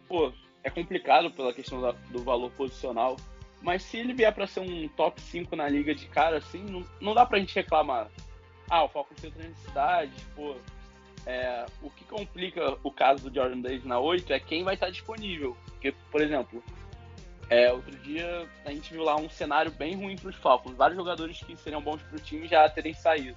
[0.08, 3.16] pô, é complicado pela questão da, do valor posicional,
[3.62, 6.84] mas se ele vier para ser um top 5 na liga de cara, assim, não,
[7.00, 8.10] não dá pra gente reclamar.
[8.68, 10.56] Ah, o Falcons tem outra necessidade, pô.
[11.26, 14.90] É, o que complica o caso do Jordan Davis na 8 é quem vai estar
[14.90, 15.56] disponível.
[15.66, 16.62] Porque, por exemplo,
[17.50, 20.76] é, outro dia a gente viu lá um cenário bem ruim para os Falcons.
[20.76, 23.36] Vários jogadores que seriam bons para o time já terem saído.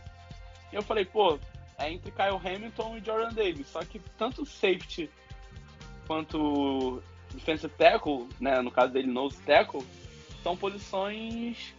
[0.71, 1.37] E eu falei, pô,
[1.77, 3.67] é entre Kyle Hamilton e Jordan Davis.
[3.67, 5.09] Só que tanto safety
[6.07, 7.01] quanto
[7.33, 9.83] defensive tackle, né, no caso dele nose tackle,
[10.43, 11.73] são posições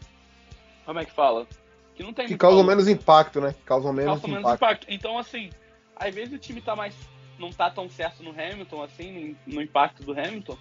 [0.84, 1.46] como é que fala?
[1.94, 2.68] Que não tem que causam valor.
[2.68, 3.52] menos impacto, né?
[3.52, 4.86] Que causam menos, causam menos impacto.
[4.88, 5.50] Então assim,
[5.96, 6.94] às vezes o time tá mais
[7.38, 10.58] não tá tão certo no Hamilton assim, no impacto do Hamilton,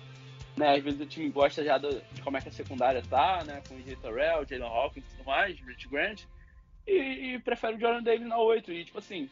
[0.55, 0.75] né?
[0.75, 3.75] Às vezes o time gosta já de como é que a secundária tá, né, com
[3.75, 3.95] o J.
[3.97, 6.23] Terrell, Jalen Hawkins e tudo mais, Rich Grant
[6.87, 8.71] e, e prefere o Jordan Davis na 8.
[8.71, 9.29] E tipo assim,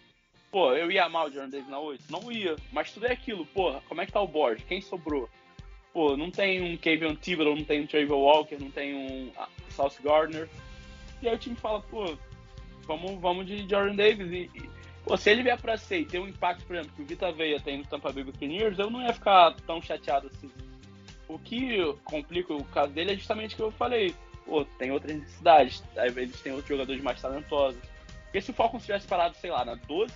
[0.52, 2.04] pô, eu ia amar o Jordan Davis na 8?
[2.10, 2.56] Não ia.
[2.72, 4.64] Mas tudo é aquilo, pô, como é que tá o board?
[4.64, 5.30] Quem sobrou?
[5.94, 9.50] Pô, não tem um Kevin Thibodeau, não tem um Trevor Walker, não tem um ah,
[9.70, 10.50] South Gardner.
[11.22, 12.18] E aí o time fala, pô,
[12.86, 14.32] vamos, vamos de Jordan Davis.
[14.32, 14.70] E, e
[15.04, 17.32] pô, se ele vier pra ser e ter um impacto, por exemplo, que o Vita
[17.32, 20.50] Veia tem no Tampa Bay Buccaneers, eu não ia ficar tão chateado assim.
[21.28, 24.14] O que complica o caso dele é justamente o que eu falei
[24.52, 25.82] pô, tem outras necessidades.
[25.96, 27.80] Às vezes tem outros jogadores mais talentosos.
[28.26, 30.14] Porque se o Falcons tivesse parado, sei lá, na 12,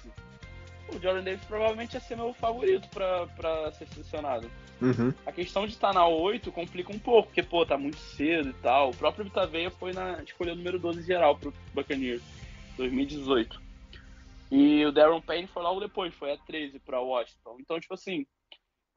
[0.90, 4.52] o Jordan Davis provavelmente ia ser meu favorito pra, pra ser selecionado.
[4.82, 5.14] Uhum.
[5.26, 8.54] A questão de estar na 8 complica um pouco, porque, pô, tá muito cedo e
[8.56, 8.90] tal.
[8.90, 12.22] O próprio Vitaveia foi na escolha número 12 geral pro Buccaneers,
[12.76, 13.62] 2018.
[14.52, 17.56] E o Darren Payne foi logo depois, foi a 13 para Washington.
[17.60, 18.26] Então, tipo assim,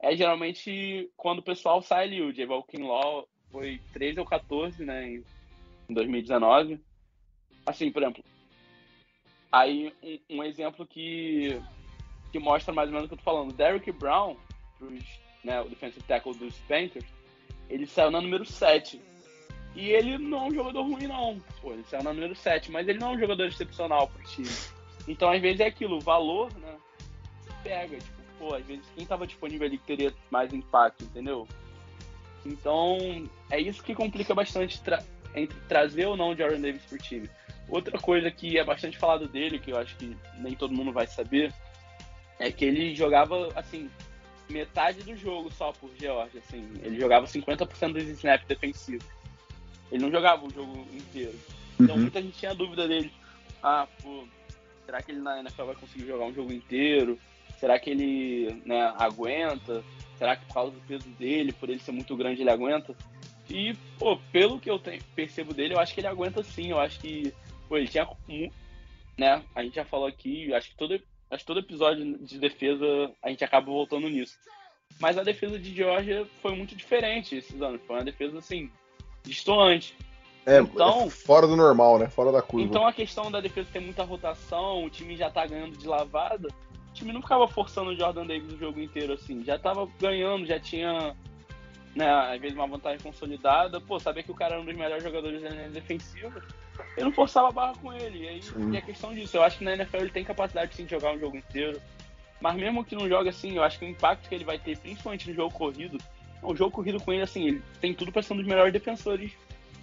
[0.01, 2.21] é geralmente quando o pessoal sai ali.
[2.21, 2.45] O J.
[2.67, 5.21] Kinlaw foi 13 ou 14, né,
[5.89, 6.79] em 2019.
[7.65, 8.23] Assim, por exemplo,
[9.51, 9.93] aí
[10.29, 11.59] um, um exemplo que,
[12.31, 13.53] que mostra mais ou menos o que eu tô falando.
[13.53, 14.35] Derrick Brown,
[14.77, 15.03] pros,
[15.43, 17.05] né, o defensive tackle dos Panthers,
[17.69, 19.01] ele saiu na número 7.
[19.75, 21.39] E ele não é um jogador ruim, não.
[21.61, 24.49] Pô, ele saiu na número 7, mas ele não é um jogador excepcional pro time.
[25.07, 26.75] Então, às vezes, é aquilo, o valor, né?
[27.63, 31.47] Pega, tipo, pô, às vezes quem tava disponível ali que teria mais impacto, entendeu?
[32.45, 32.97] Então,
[33.49, 35.03] é isso que complica bastante tra
[35.35, 37.29] entre trazer ou não o Jordan Davis pro time.
[37.67, 41.05] Outra coisa que é bastante falado dele, que eu acho que nem todo mundo vai
[41.05, 41.53] saber,
[42.39, 43.89] é que ele jogava, assim,
[44.49, 46.67] metade do jogo só por Georgia, assim.
[46.81, 49.05] Ele jogava 50% dos snaps defensivos.
[49.91, 51.37] Ele não jogava o jogo inteiro.
[51.79, 52.01] Então Uhum.
[52.01, 53.11] muita gente tinha dúvida dele.
[53.61, 54.23] Ah, pô,
[54.85, 57.19] será que ele na NFL vai conseguir jogar um jogo inteiro?
[57.59, 59.83] Será que ele né, aguenta?
[60.19, 62.93] Será que por causa do peso dele, por ele ser muito grande, ele aguenta?
[63.49, 66.69] E, pô, pelo que eu tenho, percebo dele, eu acho que ele aguenta sim.
[66.71, 67.33] Eu acho que,
[67.69, 68.05] pô, ele tinha.
[69.17, 70.93] Né, a gente já falou aqui, acho que todo,
[71.31, 72.85] acho que todo episódio de defesa
[73.23, 74.37] a gente acaba voltando nisso.
[74.99, 77.81] Mas a defesa de Georgia foi muito diferente esses anos.
[77.87, 78.69] Foi uma defesa, assim,
[79.23, 79.95] distoante.
[80.45, 82.09] É, Então- é fora do normal, né?
[82.09, 82.65] Fora da curva.
[82.67, 86.49] Então a questão da defesa ter muita rotação, o time já tá ganhando de lavada,
[86.89, 89.43] o time não ficava forçando o Jordan Davis o jogo inteiro assim.
[89.43, 91.15] Já tava ganhando, já tinha,
[91.95, 93.79] né, às vezes uma vantagem consolidada.
[93.79, 96.43] Pô, sabia que o cara era um dos melhores jogadores da linha defensiva.
[96.97, 98.23] Eu não forçava a barra com ele.
[98.23, 98.41] E aí
[98.75, 99.37] é questão disso.
[99.37, 101.81] Eu acho que na NFL ele tem capacidade sim de jogar um jogo inteiro.
[102.41, 104.77] Mas mesmo que não jogue assim, eu acho que o impacto que ele vai ter,
[104.77, 105.97] principalmente no jogo corrido,
[106.41, 109.31] o jogo corrido com ele, assim, ele tem tudo pra ser um dos melhores defensores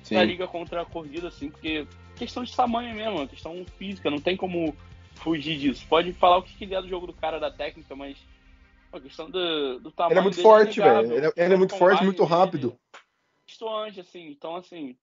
[0.03, 0.15] Sim.
[0.15, 4.21] da liga contra a corrida, assim, porque questão de tamanho mesmo, é questão física, não
[4.21, 4.75] tem como
[5.17, 5.85] fugir disso.
[5.89, 8.17] Pode falar o que quiser do jogo do cara, da técnica, mas
[8.93, 11.13] a questão do, do tamanho Ele é muito dele forte, velho.
[11.13, 12.79] Ele, é- ele é muito O forte, muito rápido.
[12.95, 12.99] é
[13.47, 14.29] Distoante, assim.
[14.29, 14.97] Então, assim,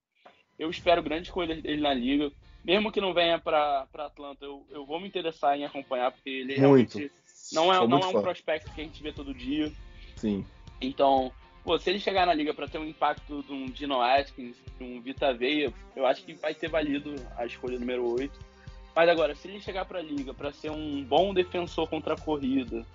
[0.57, 2.31] eu espero grandes coisas dele na liga.
[2.63, 6.29] Mesmo que não venha pra, pra Atlanta, eu, eu vou me interessar em acompanhar, porque
[6.29, 6.97] ele Muito.
[6.97, 7.11] realmente
[7.51, 9.71] não é, Sou não é um prospecto que a gente vê todo dia.
[10.15, 10.45] Sim.
[10.79, 11.31] Então,
[11.63, 14.83] pô, se ele chegar na liga para ter um impacto de um Dino Atkins, de
[14.83, 18.52] um Vita Veia, eu acho que vai ter valido a escolha número 8.
[18.95, 22.17] Mas agora, se ele chegar para a liga para ser um bom defensor contra a
[22.17, 22.85] corrida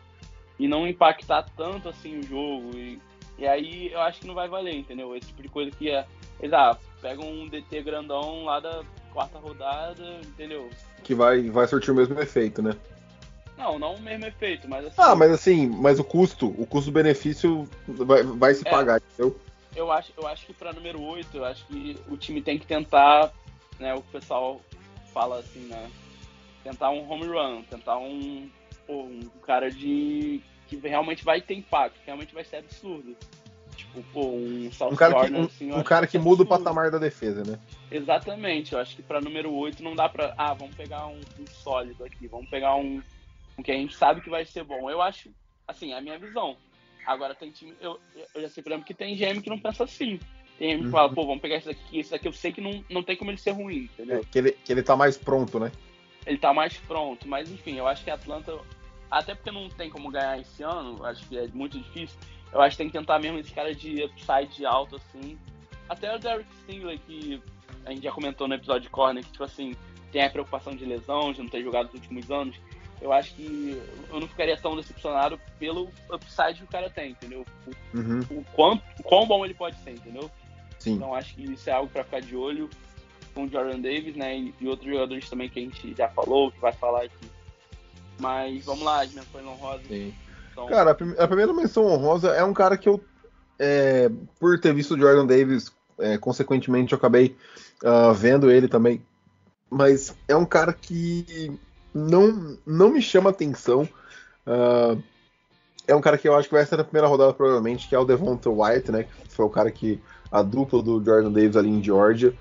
[0.58, 3.00] e não impactar tanto assim o jogo, e,
[3.36, 5.14] e aí eu acho que não vai valer, entendeu?
[5.16, 6.06] Esse tipo de coisa que é,
[6.40, 8.82] exato, pega um DT grandão lá da
[9.12, 10.68] quarta rodada, entendeu?
[11.02, 12.76] Que vai, vai surtir o mesmo efeito, né?
[13.56, 17.68] Não, não o mesmo efeito, mas assim, Ah, mas assim, mas o custo, o custo-benefício
[17.88, 18.70] vai, vai se É.
[18.70, 19.36] pagar, entendeu?
[19.76, 22.66] eu acho, eu acho que para número 8, eu acho que o time tem que
[22.66, 23.32] tentar,
[23.78, 24.60] né, o pessoal
[25.18, 25.90] fala assim, né,
[26.62, 28.48] tentar um home run, tentar um,
[28.86, 33.16] pô, um cara de que realmente vai ter impacto, que realmente vai ser absurdo.
[33.74, 36.18] Tipo, pô, um South Um cara que, Gardner, um, assim, um cara vai que ser
[36.20, 37.58] muda o patamar da defesa, né?
[37.90, 40.34] Exatamente, eu acho que para número 8 não dá pra.
[40.38, 43.02] Ah, vamos pegar um, um sólido aqui, vamos pegar um,
[43.58, 44.88] um que a gente sabe que vai ser bom.
[44.88, 45.30] Eu acho,
[45.66, 46.56] assim, é a minha visão.
[47.04, 47.74] Agora tem time.
[47.80, 47.98] Eu,
[48.34, 50.20] eu já sei, por exemplo, que tem GM que não pensa assim.
[50.58, 52.84] Tem GM que fala, pô, vamos pegar esse daqui, esse daqui eu sei que não,
[52.90, 54.20] não tem como ele ser ruim, entendeu?
[54.20, 55.70] É, que, ele, que ele tá mais pronto, né?
[56.26, 58.58] Ele tá mais pronto, mas enfim, eu acho que a Atlanta.
[59.10, 62.18] Até porque não tem como ganhar esse ano, acho que é muito difícil.
[62.52, 65.38] Eu acho que tem que tentar mesmo esse cara de upside alto, assim.
[65.88, 67.42] Até o Derek Stingley, que
[67.86, 69.74] a gente já comentou no episódio de Corner, que, tipo assim,
[70.12, 72.56] tem a preocupação de lesão, de não ter jogado nos últimos anos.
[73.00, 77.46] Eu acho que eu não ficaria tão decepcionado pelo upside que o cara tem, entendeu?
[77.66, 80.30] O, Uhum, o, quanto, o quão bom ele pode ser, entendeu?
[80.78, 80.94] Sim.
[80.94, 82.68] Então acho que isso é algo pra ficar de olho
[83.34, 84.36] com o Jordan Davis, né?
[84.36, 87.30] E, e outros jogadores também que a gente já falou, que vai falar aqui.
[88.18, 89.86] Mas vamos lá, as menções honrosas.
[89.86, 90.14] sim.
[90.52, 93.00] Então, Cara, a, prim- a primeira menção honrosa é um cara que eu,
[93.60, 94.10] é,
[94.40, 97.36] por ter visto o Jordan Davis, é, consequentemente eu acabei
[97.84, 99.00] ah, vendo ele também.
[99.70, 101.52] Mas é um cara que
[101.94, 103.88] não, não me chama atenção.
[104.44, 104.96] Ah,
[105.86, 107.98] é um cara que eu acho que vai ser na primeira rodada, provavelmente, que é
[107.98, 109.04] o Devonta White, né?
[109.04, 110.00] Que foi o cara que.
[110.30, 112.34] A dupla do Jordan Davis ali em Georgia.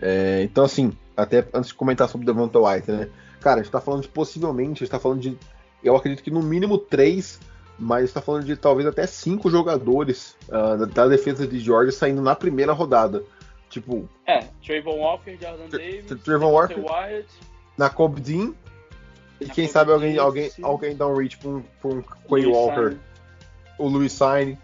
[0.00, 3.08] É, então, assim, até antes de comentar sobre o Devonta White, né?
[3.40, 5.36] Cara, a gente tá falando de possivelmente, a gente tá falando de.
[5.82, 7.38] Eu acredito que no mínimo três,
[7.78, 12.34] mas está falando de talvez até cinco jogadores ah, da, defesa de Georgia saindo na
[12.34, 13.22] primeira rodada.
[13.68, 17.28] Tipo, é, Trayvon Walker, Jordan Davis, Trayvon Walker, Wyatt,
[17.76, 18.54] na Cobb Dean.
[19.40, 20.62] E quem Kobe sabe alguém, Dean, alguém, sim.
[20.64, 22.98] alguém dá um reach pra um, pra um Quay Walker, Sainz.
[23.78, 24.58] o Louis Sainz.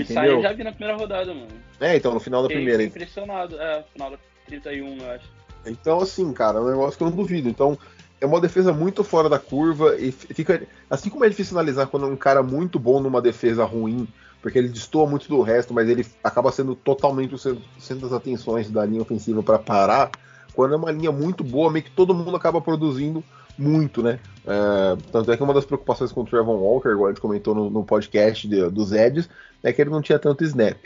[0.00, 0.14] Entendeu?
[0.14, 1.48] Sainz eu já vi na primeira rodada, mano.
[1.80, 2.84] É, então, no final da Fiquei primeira.
[2.84, 3.60] impressionado.
[3.60, 5.24] É, final da 31, eu acho.
[5.66, 7.48] Então, assim, cara, é um negócio que eu não duvido.
[7.48, 7.78] Então,
[8.20, 10.62] é uma defesa muito fora da curva e fica.
[10.88, 14.06] Assim como é difícil analisar quando um cara muito bom numa defesa ruim,
[14.40, 18.70] porque ele destoa muito do resto, mas ele acaba sendo totalmente o centro das atenções
[18.70, 20.10] da linha ofensiva para parar.
[20.54, 23.24] Quando é uma linha muito boa, meio que todo mundo acaba produzindo
[23.58, 24.18] muito, né?
[24.46, 27.54] É, tanto é que uma das preocupações com o Trevor Walker, igual a gente comentou
[27.54, 29.28] no, no podcast de, dos Eds,
[29.62, 30.76] é que ele não tinha tanto snap.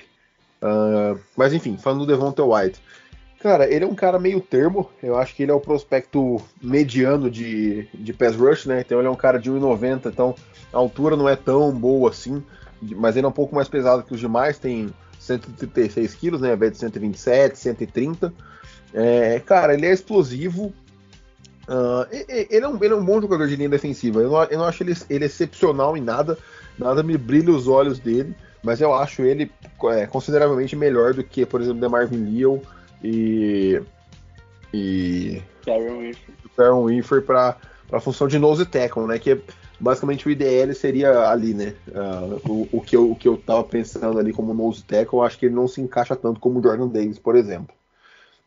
[0.63, 2.81] Uh, mas enfim, falando do Devonta White.
[3.41, 4.91] Cara, ele é um cara meio termo.
[5.03, 8.81] Eu acho que ele é o prospecto mediano de, de pass rush, né?
[8.81, 10.35] Então ele é um cara de 1,90, então
[10.73, 12.43] a altura não é tão boa assim,
[12.83, 16.51] mas ele é um pouco mais pesado que os demais, tem 136 quilos, né?
[16.51, 18.33] Ao invés de 127, 130.
[18.95, 20.73] É, cara, ele é explosivo.
[21.69, 24.21] Uh, ele, é um, ele é um bom jogador de linha defensiva.
[24.21, 26.39] Eu não, eu não acho ele, ele excepcional em nada.
[26.79, 28.35] Nada me brilha os olhos dele.
[28.63, 29.51] Mas eu acho ele
[29.93, 32.61] é, consideravelmente melhor do que, por exemplo, Marvin Leal
[33.03, 33.81] e.
[34.73, 35.43] e.
[36.57, 37.57] Darren Winfrey para
[37.93, 39.19] a função de nose tackle, né?
[39.19, 39.39] Que é,
[39.79, 41.75] basicamente o IDL seria ali, né?
[41.89, 45.23] Uh, o, o, que eu, o que eu tava pensando ali como nose tackle, eu
[45.23, 47.75] acho que ele não se encaixa tanto como o Jordan Davis, por exemplo.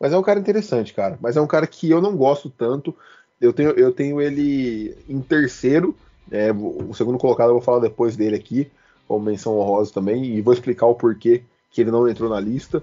[0.00, 1.18] Mas é um cara interessante, cara.
[1.20, 2.96] Mas é um cara que eu não gosto tanto.
[3.38, 5.94] Eu tenho, eu tenho ele em terceiro.
[6.30, 8.70] É, o segundo colocado eu vou falar depois dele aqui,
[9.06, 12.82] como menção honrosa também, e vou explicar o porquê que ele não entrou na lista.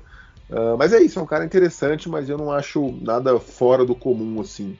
[0.49, 3.95] Uh, mas é isso, é um cara interessante, mas eu não acho nada fora do
[3.95, 4.77] comum assim.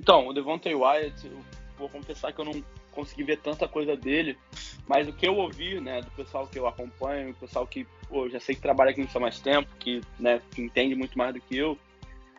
[0.00, 1.38] Então, o Devontae Wyatt, eu
[1.78, 4.38] vou confessar que eu não consegui ver tanta coisa dele,
[4.86, 8.28] mas o que eu ouvi, né, do pessoal que eu acompanho, o pessoal que pô,
[8.28, 11.40] já sei que trabalha aqui há mais tempo, que, né, que entende muito mais do
[11.40, 11.78] que eu,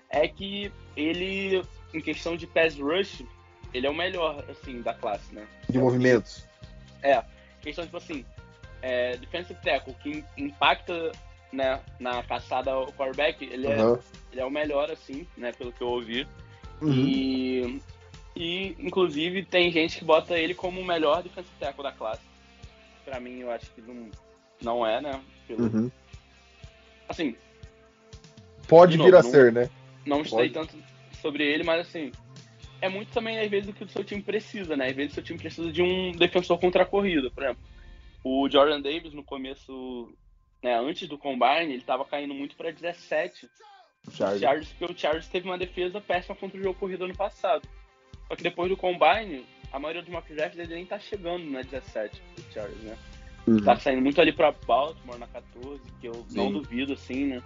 [0.09, 1.63] é que ele,
[1.93, 3.23] em questão de pass rush,
[3.73, 5.47] ele é o melhor, assim, da classe, né?
[5.67, 6.47] De movimentos.
[7.01, 7.23] É,
[7.61, 8.23] questão, tipo assim,
[8.83, 11.11] é, defensive tackle, que impacta
[11.51, 13.95] né, na caçada ao quarterback, ele, uhum.
[13.95, 13.99] é,
[14.31, 16.27] ele é o melhor, assim, né, pelo que eu ouvi.
[16.79, 16.91] Uhum.
[16.91, 17.81] E,
[18.35, 22.23] e, inclusive, tem gente que bota ele como o melhor defensive tackle da classe.
[23.05, 24.09] Pra mim, eu acho que não,
[24.61, 25.21] não é, né?
[25.47, 25.63] Pelo...
[25.63, 25.91] Uhum.
[27.07, 27.35] Assim.
[28.67, 29.69] Pode vir a não, ser, né?
[30.05, 30.75] Não estudei tanto
[31.21, 32.11] sobre ele, mas assim.
[32.81, 34.87] É muito também, às vezes, do que o seu time precisa, né?
[34.87, 37.63] Às vezes, o seu time precisa de um defensor contra a corrida, por exemplo.
[38.23, 40.13] O Jordan Davis, no começo
[40.63, 43.49] né, antes do Combine, ele estava caindo muito para 17.
[44.07, 44.41] O Chargers.
[44.41, 47.67] Chargers, porque o Chargers teve uma defesa péssima contra o jogo corrido ano passado.
[48.27, 51.61] Só que depois do Combine, a maioria dos mock drafts ele nem tá chegando na
[51.61, 52.97] 17 do Chargers, né?
[53.47, 53.63] Uhum.
[53.63, 56.37] Tá saindo muito ali para Baltimore na 14, que eu Sim.
[56.37, 57.43] não duvido, assim, né?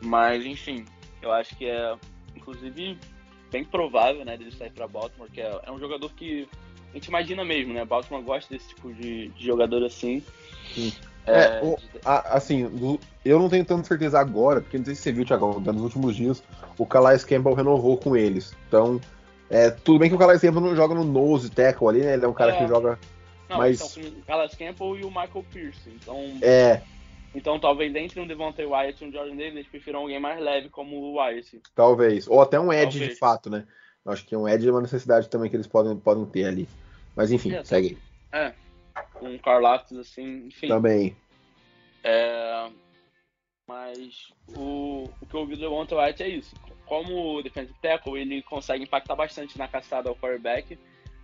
[0.00, 0.84] Mas, enfim,
[1.22, 1.96] eu acho que é,
[2.36, 2.98] inclusive,
[3.50, 6.48] bem provável, né, dele sair para Baltimore, que é, é, um jogador que
[6.90, 7.84] a gente imagina mesmo, né?
[7.84, 10.22] Baltimore gosta desse tipo de, de jogador assim.
[10.74, 10.92] Sim.
[11.26, 15.02] É, é o, a, assim, eu não tenho tanta certeza agora, porque não sei se
[15.02, 16.42] você viu, Thiago, nos últimos dias,
[16.76, 18.54] o Calais Campbell renovou com eles.
[18.66, 19.00] Então,
[19.52, 22.14] é, tudo bem que o Calais Campbell não joga no nose tackle ali, né?
[22.14, 22.58] Ele é um cara é.
[22.58, 22.98] que joga.
[23.48, 23.96] Não, mas...
[23.96, 25.90] então, o Campbell e o Michael Pierce.
[25.90, 26.82] Então, é.
[27.34, 30.68] Então, talvez entre um Devontae Wyatt e um Jordan Davis, eles prefiram alguém mais leve
[30.68, 31.60] como o Wyatt.
[31.74, 32.28] Talvez.
[32.28, 33.10] Ou até um Edge talvez.
[33.10, 33.64] de fato, né?
[34.04, 36.68] Eu acho que um Edge é uma necessidade também que eles podem, podem ter ali.
[37.14, 37.98] Mas enfim, é, segue.
[38.32, 38.52] É
[39.22, 40.68] com Carlatos, assim, enfim.
[40.68, 41.16] Também.
[42.02, 42.68] É,
[43.68, 46.54] mas o, o que eu ouvi do Devonta White é isso.
[46.92, 50.78] Como o defensive tackle, ele consegue impactar bastante na caçada ao quarterback,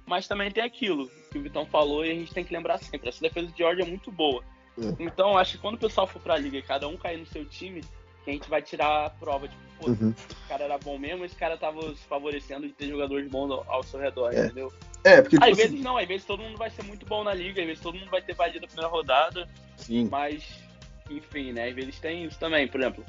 [0.07, 3.11] mas também tem aquilo que o Vitão falou e a gente tem que lembrar sempre.
[3.11, 4.42] Essa defesa de Georgia é muito boa.
[4.78, 4.94] É.
[4.98, 7.44] Então, acho que quando o pessoal for pra liga e cada um cair no seu
[7.44, 7.83] time,
[8.24, 10.09] que a gente vai tirar a prova, tipo, pô, uhum.
[10.09, 13.70] o cara era bom mesmo, esse cara tava se favorecendo de ter jogadores bons ao,
[13.70, 14.46] ao seu redor, é.
[14.46, 14.72] entendeu?
[15.04, 15.37] É, porque.
[15.37, 15.83] Tipo, às vezes assim...
[15.83, 18.11] não, às vezes todo mundo vai ser muito bom na liga, às vezes todo mundo
[18.11, 19.46] vai ter valido a primeira rodada.
[19.76, 20.09] Sim.
[20.11, 20.48] Mas,
[21.11, 21.68] enfim, né?
[21.68, 22.66] Às vezes tem isso também.
[22.66, 23.04] Por exemplo,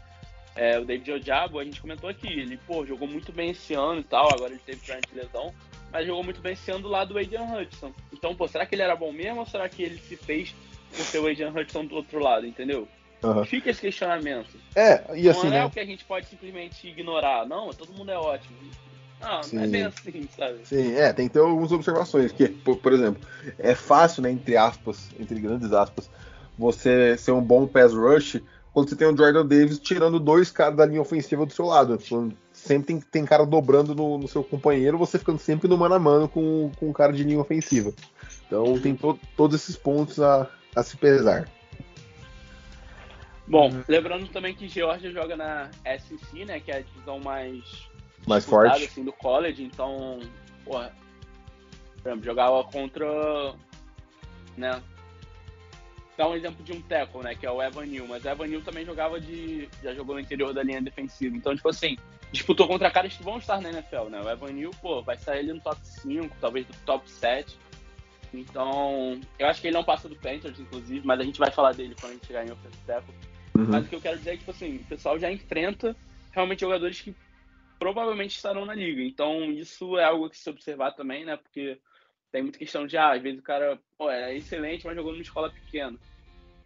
[0.59, 4.01] é, o David Ojabo, a gente comentou aqui, ele, pô, jogou muito bem esse ano
[4.01, 5.53] e tal, agora ele teve grande lesão,
[5.89, 7.93] mas jogou muito bem esse ano do lado do Adrian Hudson.
[8.11, 10.53] Então, pô, será que ele era bom mesmo ou será que ele se fez
[10.89, 12.89] por ser o Adrian Hudson do outro lado, entendeu?
[13.23, 13.45] Uhum.
[13.45, 14.49] Fica esse questionamento.
[14.75, 15.47] É, e assim.
[15.47, 15.65] Não é né?
[15.65, 17.45] o que a gente pode simplesmente ignorar.
[17.45, 18.57] Não, todo mundo é ótimo.
[19.21, 19.55] Não, Sim.
[19.55, 20.59] não é bem assim, sabe?
[20.65, 22.33] Sim, é, tem que ter algumas observações.
[22.33, 23.21] Que, por, por, exemplo,
[23.57, 26.09] é fácil, né, entre aspas, entre grandes aspas,
[26.57, 28.41] você ser um bom pass rush
[28.73, 31.99] quando você tem o Jordan Davis tirando dois caras da linha ofensiva do seu lado.
[32.53, 35.99] Sempre tem, tem cara dobrando no, no seu companheiro, você ficando sempre no mano a
[35.99, 37.93] mano com, com um cara de linha ofensiva.
[38.45, 41.49] Então tem to, todos esses pontos a, a se pesar.
[43.47, 43.83] Bom, uhum.
[43.87, 47.89] lembrando também que Georgia joga na SEC, né, que é a divisão mais
[48.27, 50.19] mais forte assim, do college, então,
[50.63, 50.93] porra,
[52.01, 53.55] por exemplo, jogava contra,
[54.55, 54.81] né,
[56.19, 58.47] dar um exemplo de um tackle, né, que é o Evan Neal, mas o Evan
[58.47, 61.33] Neal também jogava de já jogou no interior da linha defensiva.
[61.33, 61.97] Então, tipo assim,
[62.29, 64.21] disputou contra caras que vão estar na NFL, né?
[64.21, 67.57] O Evan Neal, pô, vai sair ali no top 5, talvez do top 7.
[68.33, 71.71] Então, eu acho que ele não passa do Panthers, inclusive, mas a gente vai falar
[71.71, 73.15] dele quando a gente chegar em offensive tackle.
[73.57, 73.65] Uhum.
[73.69, 75.95] Mas o que eu quero dizer é que, tipo assim, o pessoal já enfrenta
[76.33, 77.15] realmente jogadores que
[77.79, 79.01] provavelmente estarão na liga.
[79.01, 81.37] Então, isso é algo que se observar também, né?
[81.37, 81.79] Porque
[82.31, 85.21] tem muita questão de, ah, às vezes o cara, pô, é excelente, mas jogou numa
[85.21, 85.97] escola pequena.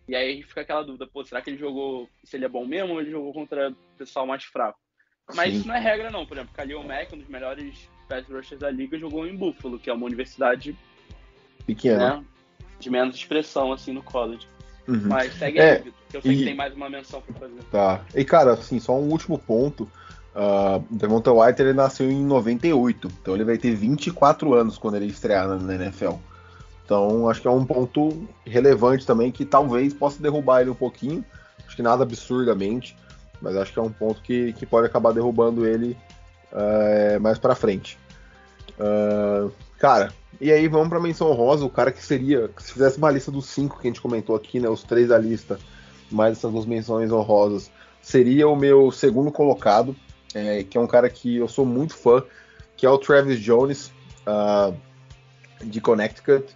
[0.08, 2.94] E aí fica aquela dúvida, pô, será que ele jogou, se ele é bom mesmo
[2.94, 4.78] ou ele jogou contra pessoal mais fraco?
[5.34, 5.60] Mas Sim.
[5.60, 8.70] isso não é regra não, por exemplo, Khalil Mack, um dos melhores pass rushers da
[8.70, 10.78] liga, jogou em Buffalo, que é uma universidade
[11.66, 12.26] pequena, né,
[12.78, 14.46] de menos expressão assim no college.
[14.86, 15.08] Uhum.
[15.08, 16.38] Mas segue é, aí, Victor, que eu sei e...
[16.40, 17.64] que tem mais uma menção pra fazer.
[17.72, 18.06] Tá.
[18.14, 19.90] E cara, assim, só um último ponto.
[20.36, 25.06] Uh, Devonta White ele nasceu em 98, então ele vai ter 24 anos quando ele
[25.06, 26.14] estrear na NFL.
[26.84, 31.24] Então acho que é um ponto relevante também que talvez possa derrubar ele um pouquinho.
[31.66, 32.98] Acho que nada absurdamente,
[33.42, 35.98] mas acho que é um ponto que, que pode acabar derrubando ele
[36.52, 37.98] uh, mais para frente.
[38.80, 40.12] Uh, cara,
[40.42, 43.46] e aí vamos para menção rosa, o cara que seria, se fizesse uma lista dos
[43.46, 45.60] cinco que a gente comentou aqui, né, os três da lista,
[46.12, 47.72] mais essas duas menções honrosas,
[48.02, 49.96] seria o meu segundo colocado,
[50.34, 52.24] é, que é um cara que eu sou muito fã,
[52.76, 53.92] que é o Travis Jones,
[54.28, 54.76] uh,
[55.64, 56.56] de Connecticut.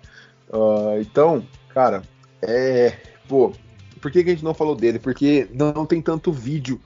[0.49, 2.01] Uh, então, cara,
[2.41, 2.93] é.
[3.27, 3.51] Pô,
[4.01, 4.99] por que, que, a gente não falou dele?
[4.99, 6.79] Porque não tem tanto vídeo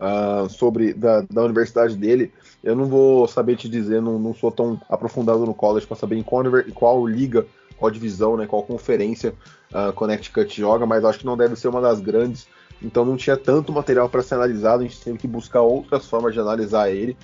[0.00, 2.32] uh, sobre da, da, universidade dele.
[2.62, 6.16] Eu não vou saber te dizer, não, não sou tão aprofundado no college para saber
[6.16, 9.34] em qual, em qual, liga, qual divisão, né, qual conferência
[9.72, 12.48] uh, Connecticut joga, mas acho que não deve ser uma das grandes
[12.82, 16.34] então não tinha tanto material para ser analisado, a gente teve que buscar outras formas
[16.34, 17.16] de analisar ele.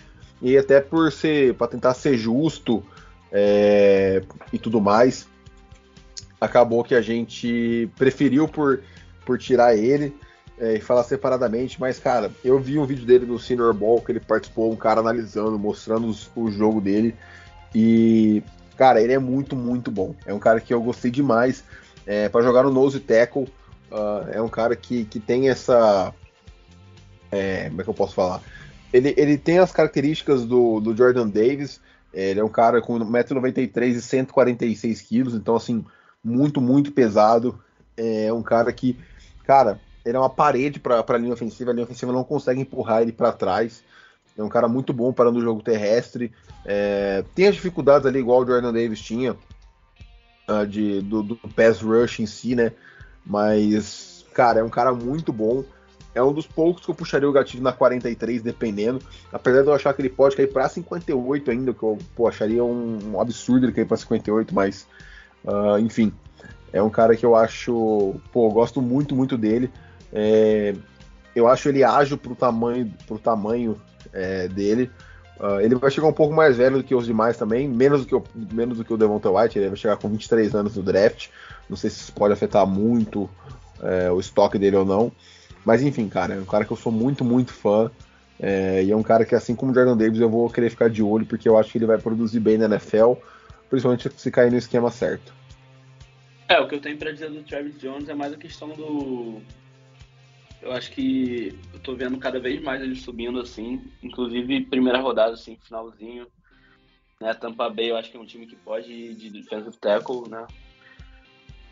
[0.43, 2.83] E até por ser, para tentar ser justo
[3.31, 4.23] é,
[4.53, 5.29] e tudo mais,
[6.41, 8.81] acabou que a gente preferiu por,
[9.27, 10.17] por tirar ele
[10.59, 11.79] é, e falar separadamente.
[11.79, 15.01] Mas, cara, eu vi um vídeo dele no Senior Ball que ele participou, um cara
[15.01, 17.15] analisando, mostrando os, o jogo dele.
[17.75, 18.43] E,
[18.77, 20.15] cara, ele é muito, muito bom.
[20.25, 21.63] É um cara que eu gostei demais.
[22.07, 23.47] É, para jogar no nose tackle,
[23.91, 26.15] Uh, é um cara que, que tem essa.
[27.31, 28.43] É, como é que eu posso falar?
[28.93, 31.81] Ele, ele tem as características do, do Jordan Davis.
[32.13, 35.85] Ele é um cara com 1,93m e 146 quilos, então, assim,
[36.23, 37.61] muito, muito pesado.
[37.97, 38.99] É um cara que,
[39.45, 41.71] cara, ele é uma parede para a linha ofensiva.
[41.71, 43.83] A linha ofensiva não consegue empurrar ele para trás.
[44.37, 46.33] É um cara muito bom parando o jogo terrestre.
[46.65, 49.37] É, tem as dificuldades ali, igual o Jordan Davis tinha,
[50.49, 52.73] uh, de, do, do pass rush em si, né?
[53.25, 55.65] Mas, cara, é um cara muito bom.
[56.15, 59.01] É um dos poucos que eu puxaria o gatilho na 43, dependendo.
[59.33, 62.65] Apesar de eu achar que ele pode cair para 58 ainda, que eu pô, acharia
[62.65, 64.87] um, absurdo ele cair para 58, mas,
[65.45, 66.13] uh, enfim.
[66.73, 68.15] É um cara que eu acho.
[68.33, 69.71] Pô, eu gosto muito, muito dele.
[70.13, 70.75] É,
[71.35, 73.81] eu acho ele ágil pro tamanho, pro tamanho
[74.13, 74.91] é, dele.
[75.41, 78.07] Uh, ele vai chegar um pouco mais velho do que os demais também, menos do
[78.07, 78.23] que o,
[78.53, 81.29] menos do que o Devonta White, ele vai chegar com 23 anos no draft.
[81.69, 83.29] Não sei se isso pode afetar muito
[83.83, 85.11] é, o estoque dele ou não.
[85.65, 87.91] Mas enfim, cara, é um cara que eu sou muito, muito fã.
[88.39, 90.91] É, e é um cara que, assim como o Jordan Davis, eu vou querer ficar
[90.91, 93.13] de olho, porque eu acho que ele vai produzir bem na NFL,
[93.69, 95.33] principalmente se cair no esquema certo.
[96.49, 99.41] É, o que eu tenho pra dizer do Travis Jones é mais a questão do.
[100.63, 105.33] Eu acho que eu tô vendo cada vez mais ele subindo, assim, inclusive primeira rodada,
[105.33, 106.27] assim, finalzinho.
[107.21, 110.29] Né, Tampa Bay eu acho que é um time que pode ir de defensive tackle,
[110.29, 110.47] né?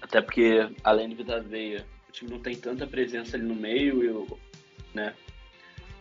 [0.01, 4.03] Até porque, além do Vitor Veia, o time não tem tanta presença ali no meio,
[4.03, 4.39] eu,
[4.95, 5.15] né?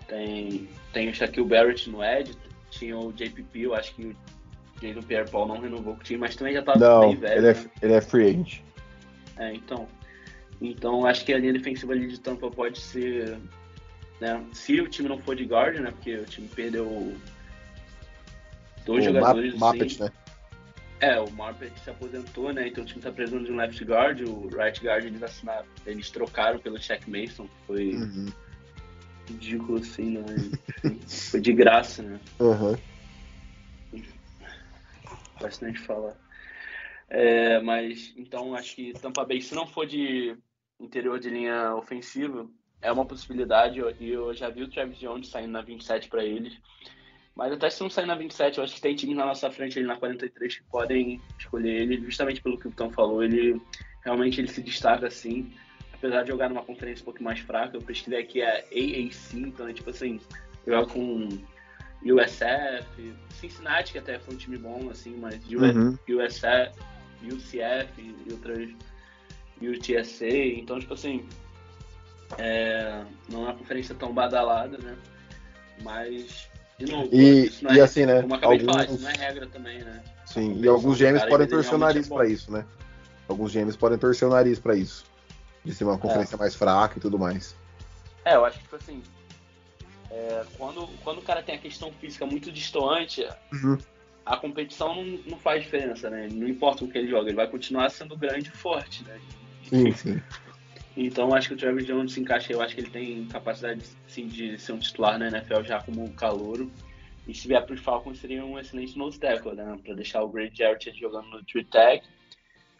[0.07, 2.31] Tem, tem o Shaquille Barrett no Ed,
[2.69, 4.15] tinha o JPP, eu acho que o
[4.79, 7.39] Jason Pierre Paul não renovou com o time, mas também já tava não, bem velho.
[7.39, 7.71] Ele é, né?
[7.81, 8.61] ele é free agent.
[9.37, 9.87] É, então.
[10.61, 13.37] Então acho que a linha defensiva ali de Tampa pode ser.
[14.19, 15.91] Né, se o time não for de guard, né?
[15.91, 17.15] Porque o time perdeu
[18.85, 19.53] dois o jogadores.
[19.53, 20.11] Muppet, assim, né?
[20.99, 22.67] É, o Marpet se aposentou, né?
[22.67, 26.09] Então o time tá precisando de um left guard, o right guard eles assinaram, eles
[26.09, 28.31] trocaram pelo Check Mason, foi uhum.
[29.27, 30.25] ridículo assim, né?
[31.07, 32.19] foi de graça, né?
[32.39, 32.75] Uhum.
[35.39, 36.15] Bastante falar.
[37.09, 40.35] É, mas então acho que Tampa Bay, se não for de
[40.79, 42.47] interior de linha ofensiva,
[42.81, 43.79] é uma possibilidade.
[43.79, 46.57] E eu, eu, já vi o Travis Jones saindo na 27 para eles.
[47.35, 49.77] Mas até se não sair na 27, eu acho que tem times na nossa frente
[49.77, 53.23] ali na 43 que podem escolher ele, justamente pelo que o Tom falou.
[53.23, 53.61] Ele
[54.03, 55.53] realmente ele se destaca assim,
[55.93, 57.77] apesar de jogar numa conferência um pouco mais fraca.
[57.77, 60.19] Eu pesquisei aqui a AAC, então é tipo assim,
[60.65, 61.29] joga com
[62.03, 65.97] USF, Cincinnati, que até foi um time bom, assim, mas uhum.
[66.09, 66.73] USF,
[67.21, 68.69] UCF e outras
[69.61, 70.27] e o TSA.
[70.27, 71.27] Então, tipo assim,
[72.37, 74.97] é, não é uma conferência tão badalada, né?
[75.81, 78.81] Mas, de novo, E- isso não e é, assim, né, Como eu acabei de falar,
[78.81, 80.03] alguns- isso não é regra também, né?
[80.25, 82.65] Sim, e alguns GMs cara, podem torcer o nariz é pra isso, né?
[83.27, 85.05] Alguns GMs podem torcer o nariz pra isso.
[85.63, 85.97] De ser uma É.
[85.97, 87.55] conferência mais fraca e tudo mais.
[88.25, 89.01] É, eu acho que, tipo assim,
[90.11, 93.77] é, quando, quando o cara tem a questão física muito distoante, Uhum.
[94.25, 96.27] a competição não, não faz diferença, né?
[96.31, 99.19] Não importa o que ele joga, ele vai continuar sendo grande e forte, né?
[99.69, 100.21] Sim, sim.
[100.95, 104.27] Então acho que o Travis Jones se encaixa, eu acho que ele tem capacidade sim,
[104.27, 106.71] de ser um titular na NFL já como calouro.
[107.27, 109.77] E se vier para os Falcons seria um excelente nose tackle, né?
[109.83, 112.01] Para deixar o Great Jarrett jogando no tree tag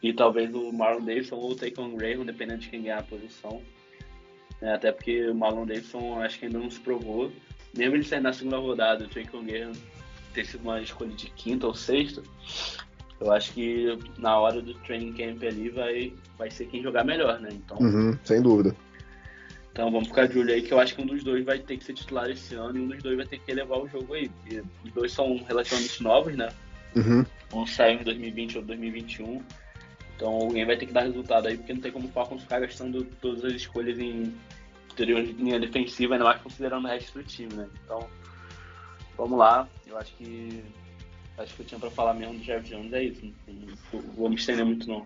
[0.01, 3.61] e talvez o Marlon Davidson ou o Taquan Graham, dependendo de quem ganhar a posição.
[4.61, 7.31] É, até porque o Marlon Davidson acho que ainda não se provou.
[7.75, 9.73] Mesmo ele saindo na segunda rodada, o Taquan Graham
[10.33, 12.23] ter sido uma escolha de quinta ou sexta,
[13.19, 17.39] eu acho que na hora do training camp ali vai, vai ser quem jogar melhor,
[17.39, 17.49] né?
[17.51, 18.75] Então, Uhum, sem dúvida.
[19.71, 21.77] então vamos ficar de olho aí que eu acho que um dos dois vai ter
[21.77, 24.13] que ser titular esse ano e um dos dois vai ter que levar o jogo
[24.13, 24.29] aí.
[24.29, 26.49] Porque os dois são relativamente novos, né?
[26.95, 27.25] Uhum.
[27.53, 29.41] Um saiu em 2020 ou 2021.
[30.15, 32.59] Então alguém vai ter que dar resultado aí, porque não tem como o Falcons ficar
[32.59, 34.33] gastando todas as escolhas em
[34.91, 37.67] interior de linha defensiva, ainda mais considerando o resto do time, né?
[37.83, 38.07] Então,
[39.15, 39.67] vamos lá.
[39.85, 40.63] Eu acho que.
[41.37, 43.31] Acho que eu tinha pra falar mesmo do Jeff Jones, é isso.
[43.47, 45.05] Não vou me estender muito não.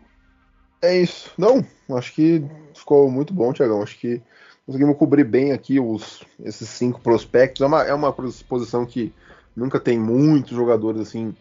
[0.82, 1.32] É isso.
[1.38, 1.66] Não,
[1.98, 3.84] acho que ficou muito bom, Tiagão.
[3.84, 4.22] Acho que
[4.66, 7.62] conseguimos cobrir bem aqui os, esses cinco prospectos.
[7.62, 9.14] É uma, é uma posição que
[9.56, 11.36] nunca tem muitos jogadores assim,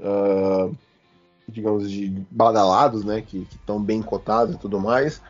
[0.00, 0.70] ah,
[1.48, 3.22] digamos, de badalados, né?
[3.22, 5.20] Que estão bem cotados e tudo mais.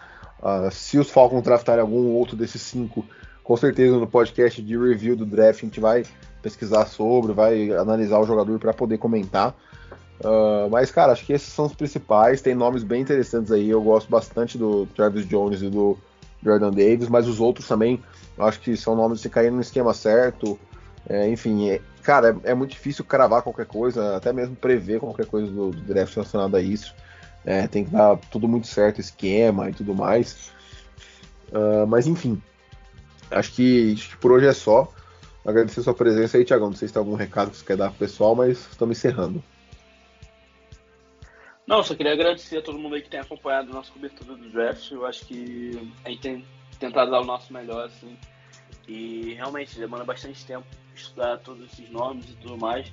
[0.42, 3.06] Ah, se os Falcons draftarem algum outro desses cinco,
[3.42, 6.04] com certeza no podcast de review do draft a gente vai
[6.46, 9.52] pesquisar sobre, vai analisar o jogador para poder comentar.
[10.20, 12.40] Uh, mas, cara, acho que esses são os principais.
[12.40, 13.68] Tem nomes bem interessantes aí.
[13.68, 15.98] Eu gosto bastante do Travis Jones e do
[16.40, 18.00] Jordan Davis, mas os outros também,
[18.38, 20.56] acho que são nomes que caíram no esquema certo.
[21.08, 25.26] É, enfim, é- cara, é, é muito difícil cravar qualquer coisa, até mesmo prever qualquer
[25.26, 26.94] coisa do, do draft relacionado a isso.
[27.44, 30.50] É, tem que dar tudo muito certo, esquema e tudo mais.
[31.50, 32.40] Uh, mas, enfim,
[33.32, 34.92] acho que, acho que por hoje é só.
[35.46, 36.70] Agradecer sua presença aí, Tiagão.
[36.70, 39.42] Não sei se tem algum recado que você quer dar pro pessoal, mas estamos encerrando.
[41.64, 44.50] Não, só queria agradecer a todo mundo aí que tem acompanhado a nossa cobertura do
[44.50, 44.90] draft.
[44.90, 46.44] Eu acho que a gente tem
[46.80, 48.16] tentado dar o nosso melhor, assim.
[48.88, 52.92] E realmente demanda bastante tempo estudar todos esses nomes e tudo mais.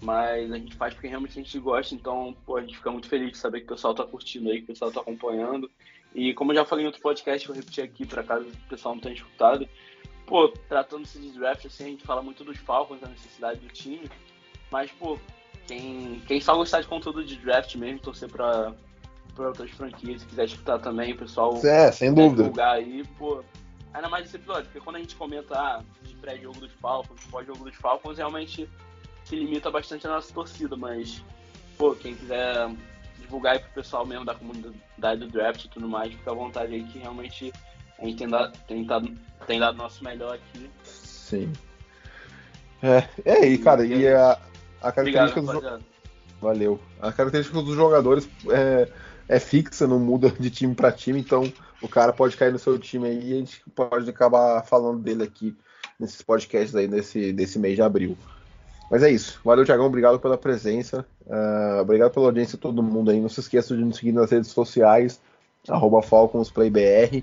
[0.00, 3.08] Mas a gente faz porque realmente a gente gosta, então pô, a gente fica muito
[3.08, 5.70] feliz de saber que o pessoal tá curtindo aí, que o pessoal tá acompanhando.
[6.14, 8.94] E como eu já falei em outro podcast, eu repeti aqui para caso o pessoal
[8.94, 9.68] não tenha escutado,
[10.28, 14.08] pô, tratando-se de draft, assim, a gente fala muito dos Falcons, da necessidade do time,
[14.70, 15.18] mas, pô,
[15.66, 18.74] quem, quem só gostar de conteúdo de draft mesmo, torcer pra,
[19.34, 22.42] pra outras franquias, se quiser escutar também, o pessoal É, sem dúvida.
[22.44, 23.42] divulgar aí, pô,
[23.92, 27.64] ainda mais esse episódio, porque quando a gente comenta ah, de pré-jogo dos Falcons, pós-jogo
[27.64, 28.68] dos Falcons, realmente
[29.24, 31.24] se limita bastante a nossa torcida, mas,
[31.76, 32.70] pô, quem quiser
[33.18, 36.74] divulgar aí pro pessoal mesmo da comunidade do draft e tudo mais, fica à vontade
[36.74, 37.52] aí que realmente
[37.98, 39.10] a gente tem dado, tem dado,
[39.46, 40.70] tem dado nosso melhor aqui.
[40.84, 41.52] Sim.
[42.82, 44.38] É, é aí, cara, e a,
[44.80, 45.84] a Obrigado, característica dos jo- rapaziada.
[46.40, 46.80] Valeu.
[47.00, 48.88] A característica dos jogadores é,
[49.28, 52.78] é fixa, não muda de time para time, então o cara pode cair no seu
[52.78, 55.56] time aí e a gente pode acabar falando dele aqui
[55.98, 58.16] nesses podcasts aí nesse, desse mês de abril.
[58.90, 59.40] Mas é isso.
[59.44, 59.86] Valeu, Tiagão.
[59.86, 61.04] Obrigado pela presença.
[61.28, 63.20] ah, obrigado pela audiência todo mundo aí.
[63.20, 65.20] Não se esqueça de nos seguir nas redes sociais,
[65.68, 67.22] arroba FalconsPlayBR.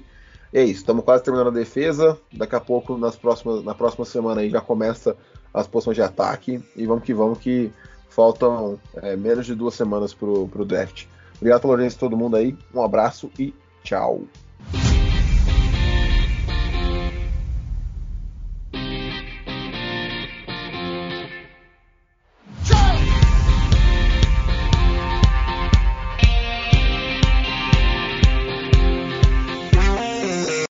[0.55, 2.17] É isso, estamos quase terminando a defesa.
[2.31, 5.17] Daqui a pouco, nas próximas, na próxima semana aí, já começa
[5.53, 6.63] as posições de ataque.
[6.77, 7.73] E vamos que vamos, que
[8.07, 11.07] faltam é, menos de duas semanas pro, pro draft.
[11.35, 12.57] Obrigado pela audiência de todo mundo aí.
[12.73, 13.53] Um abraço e
[13.83, 14.21] tchau.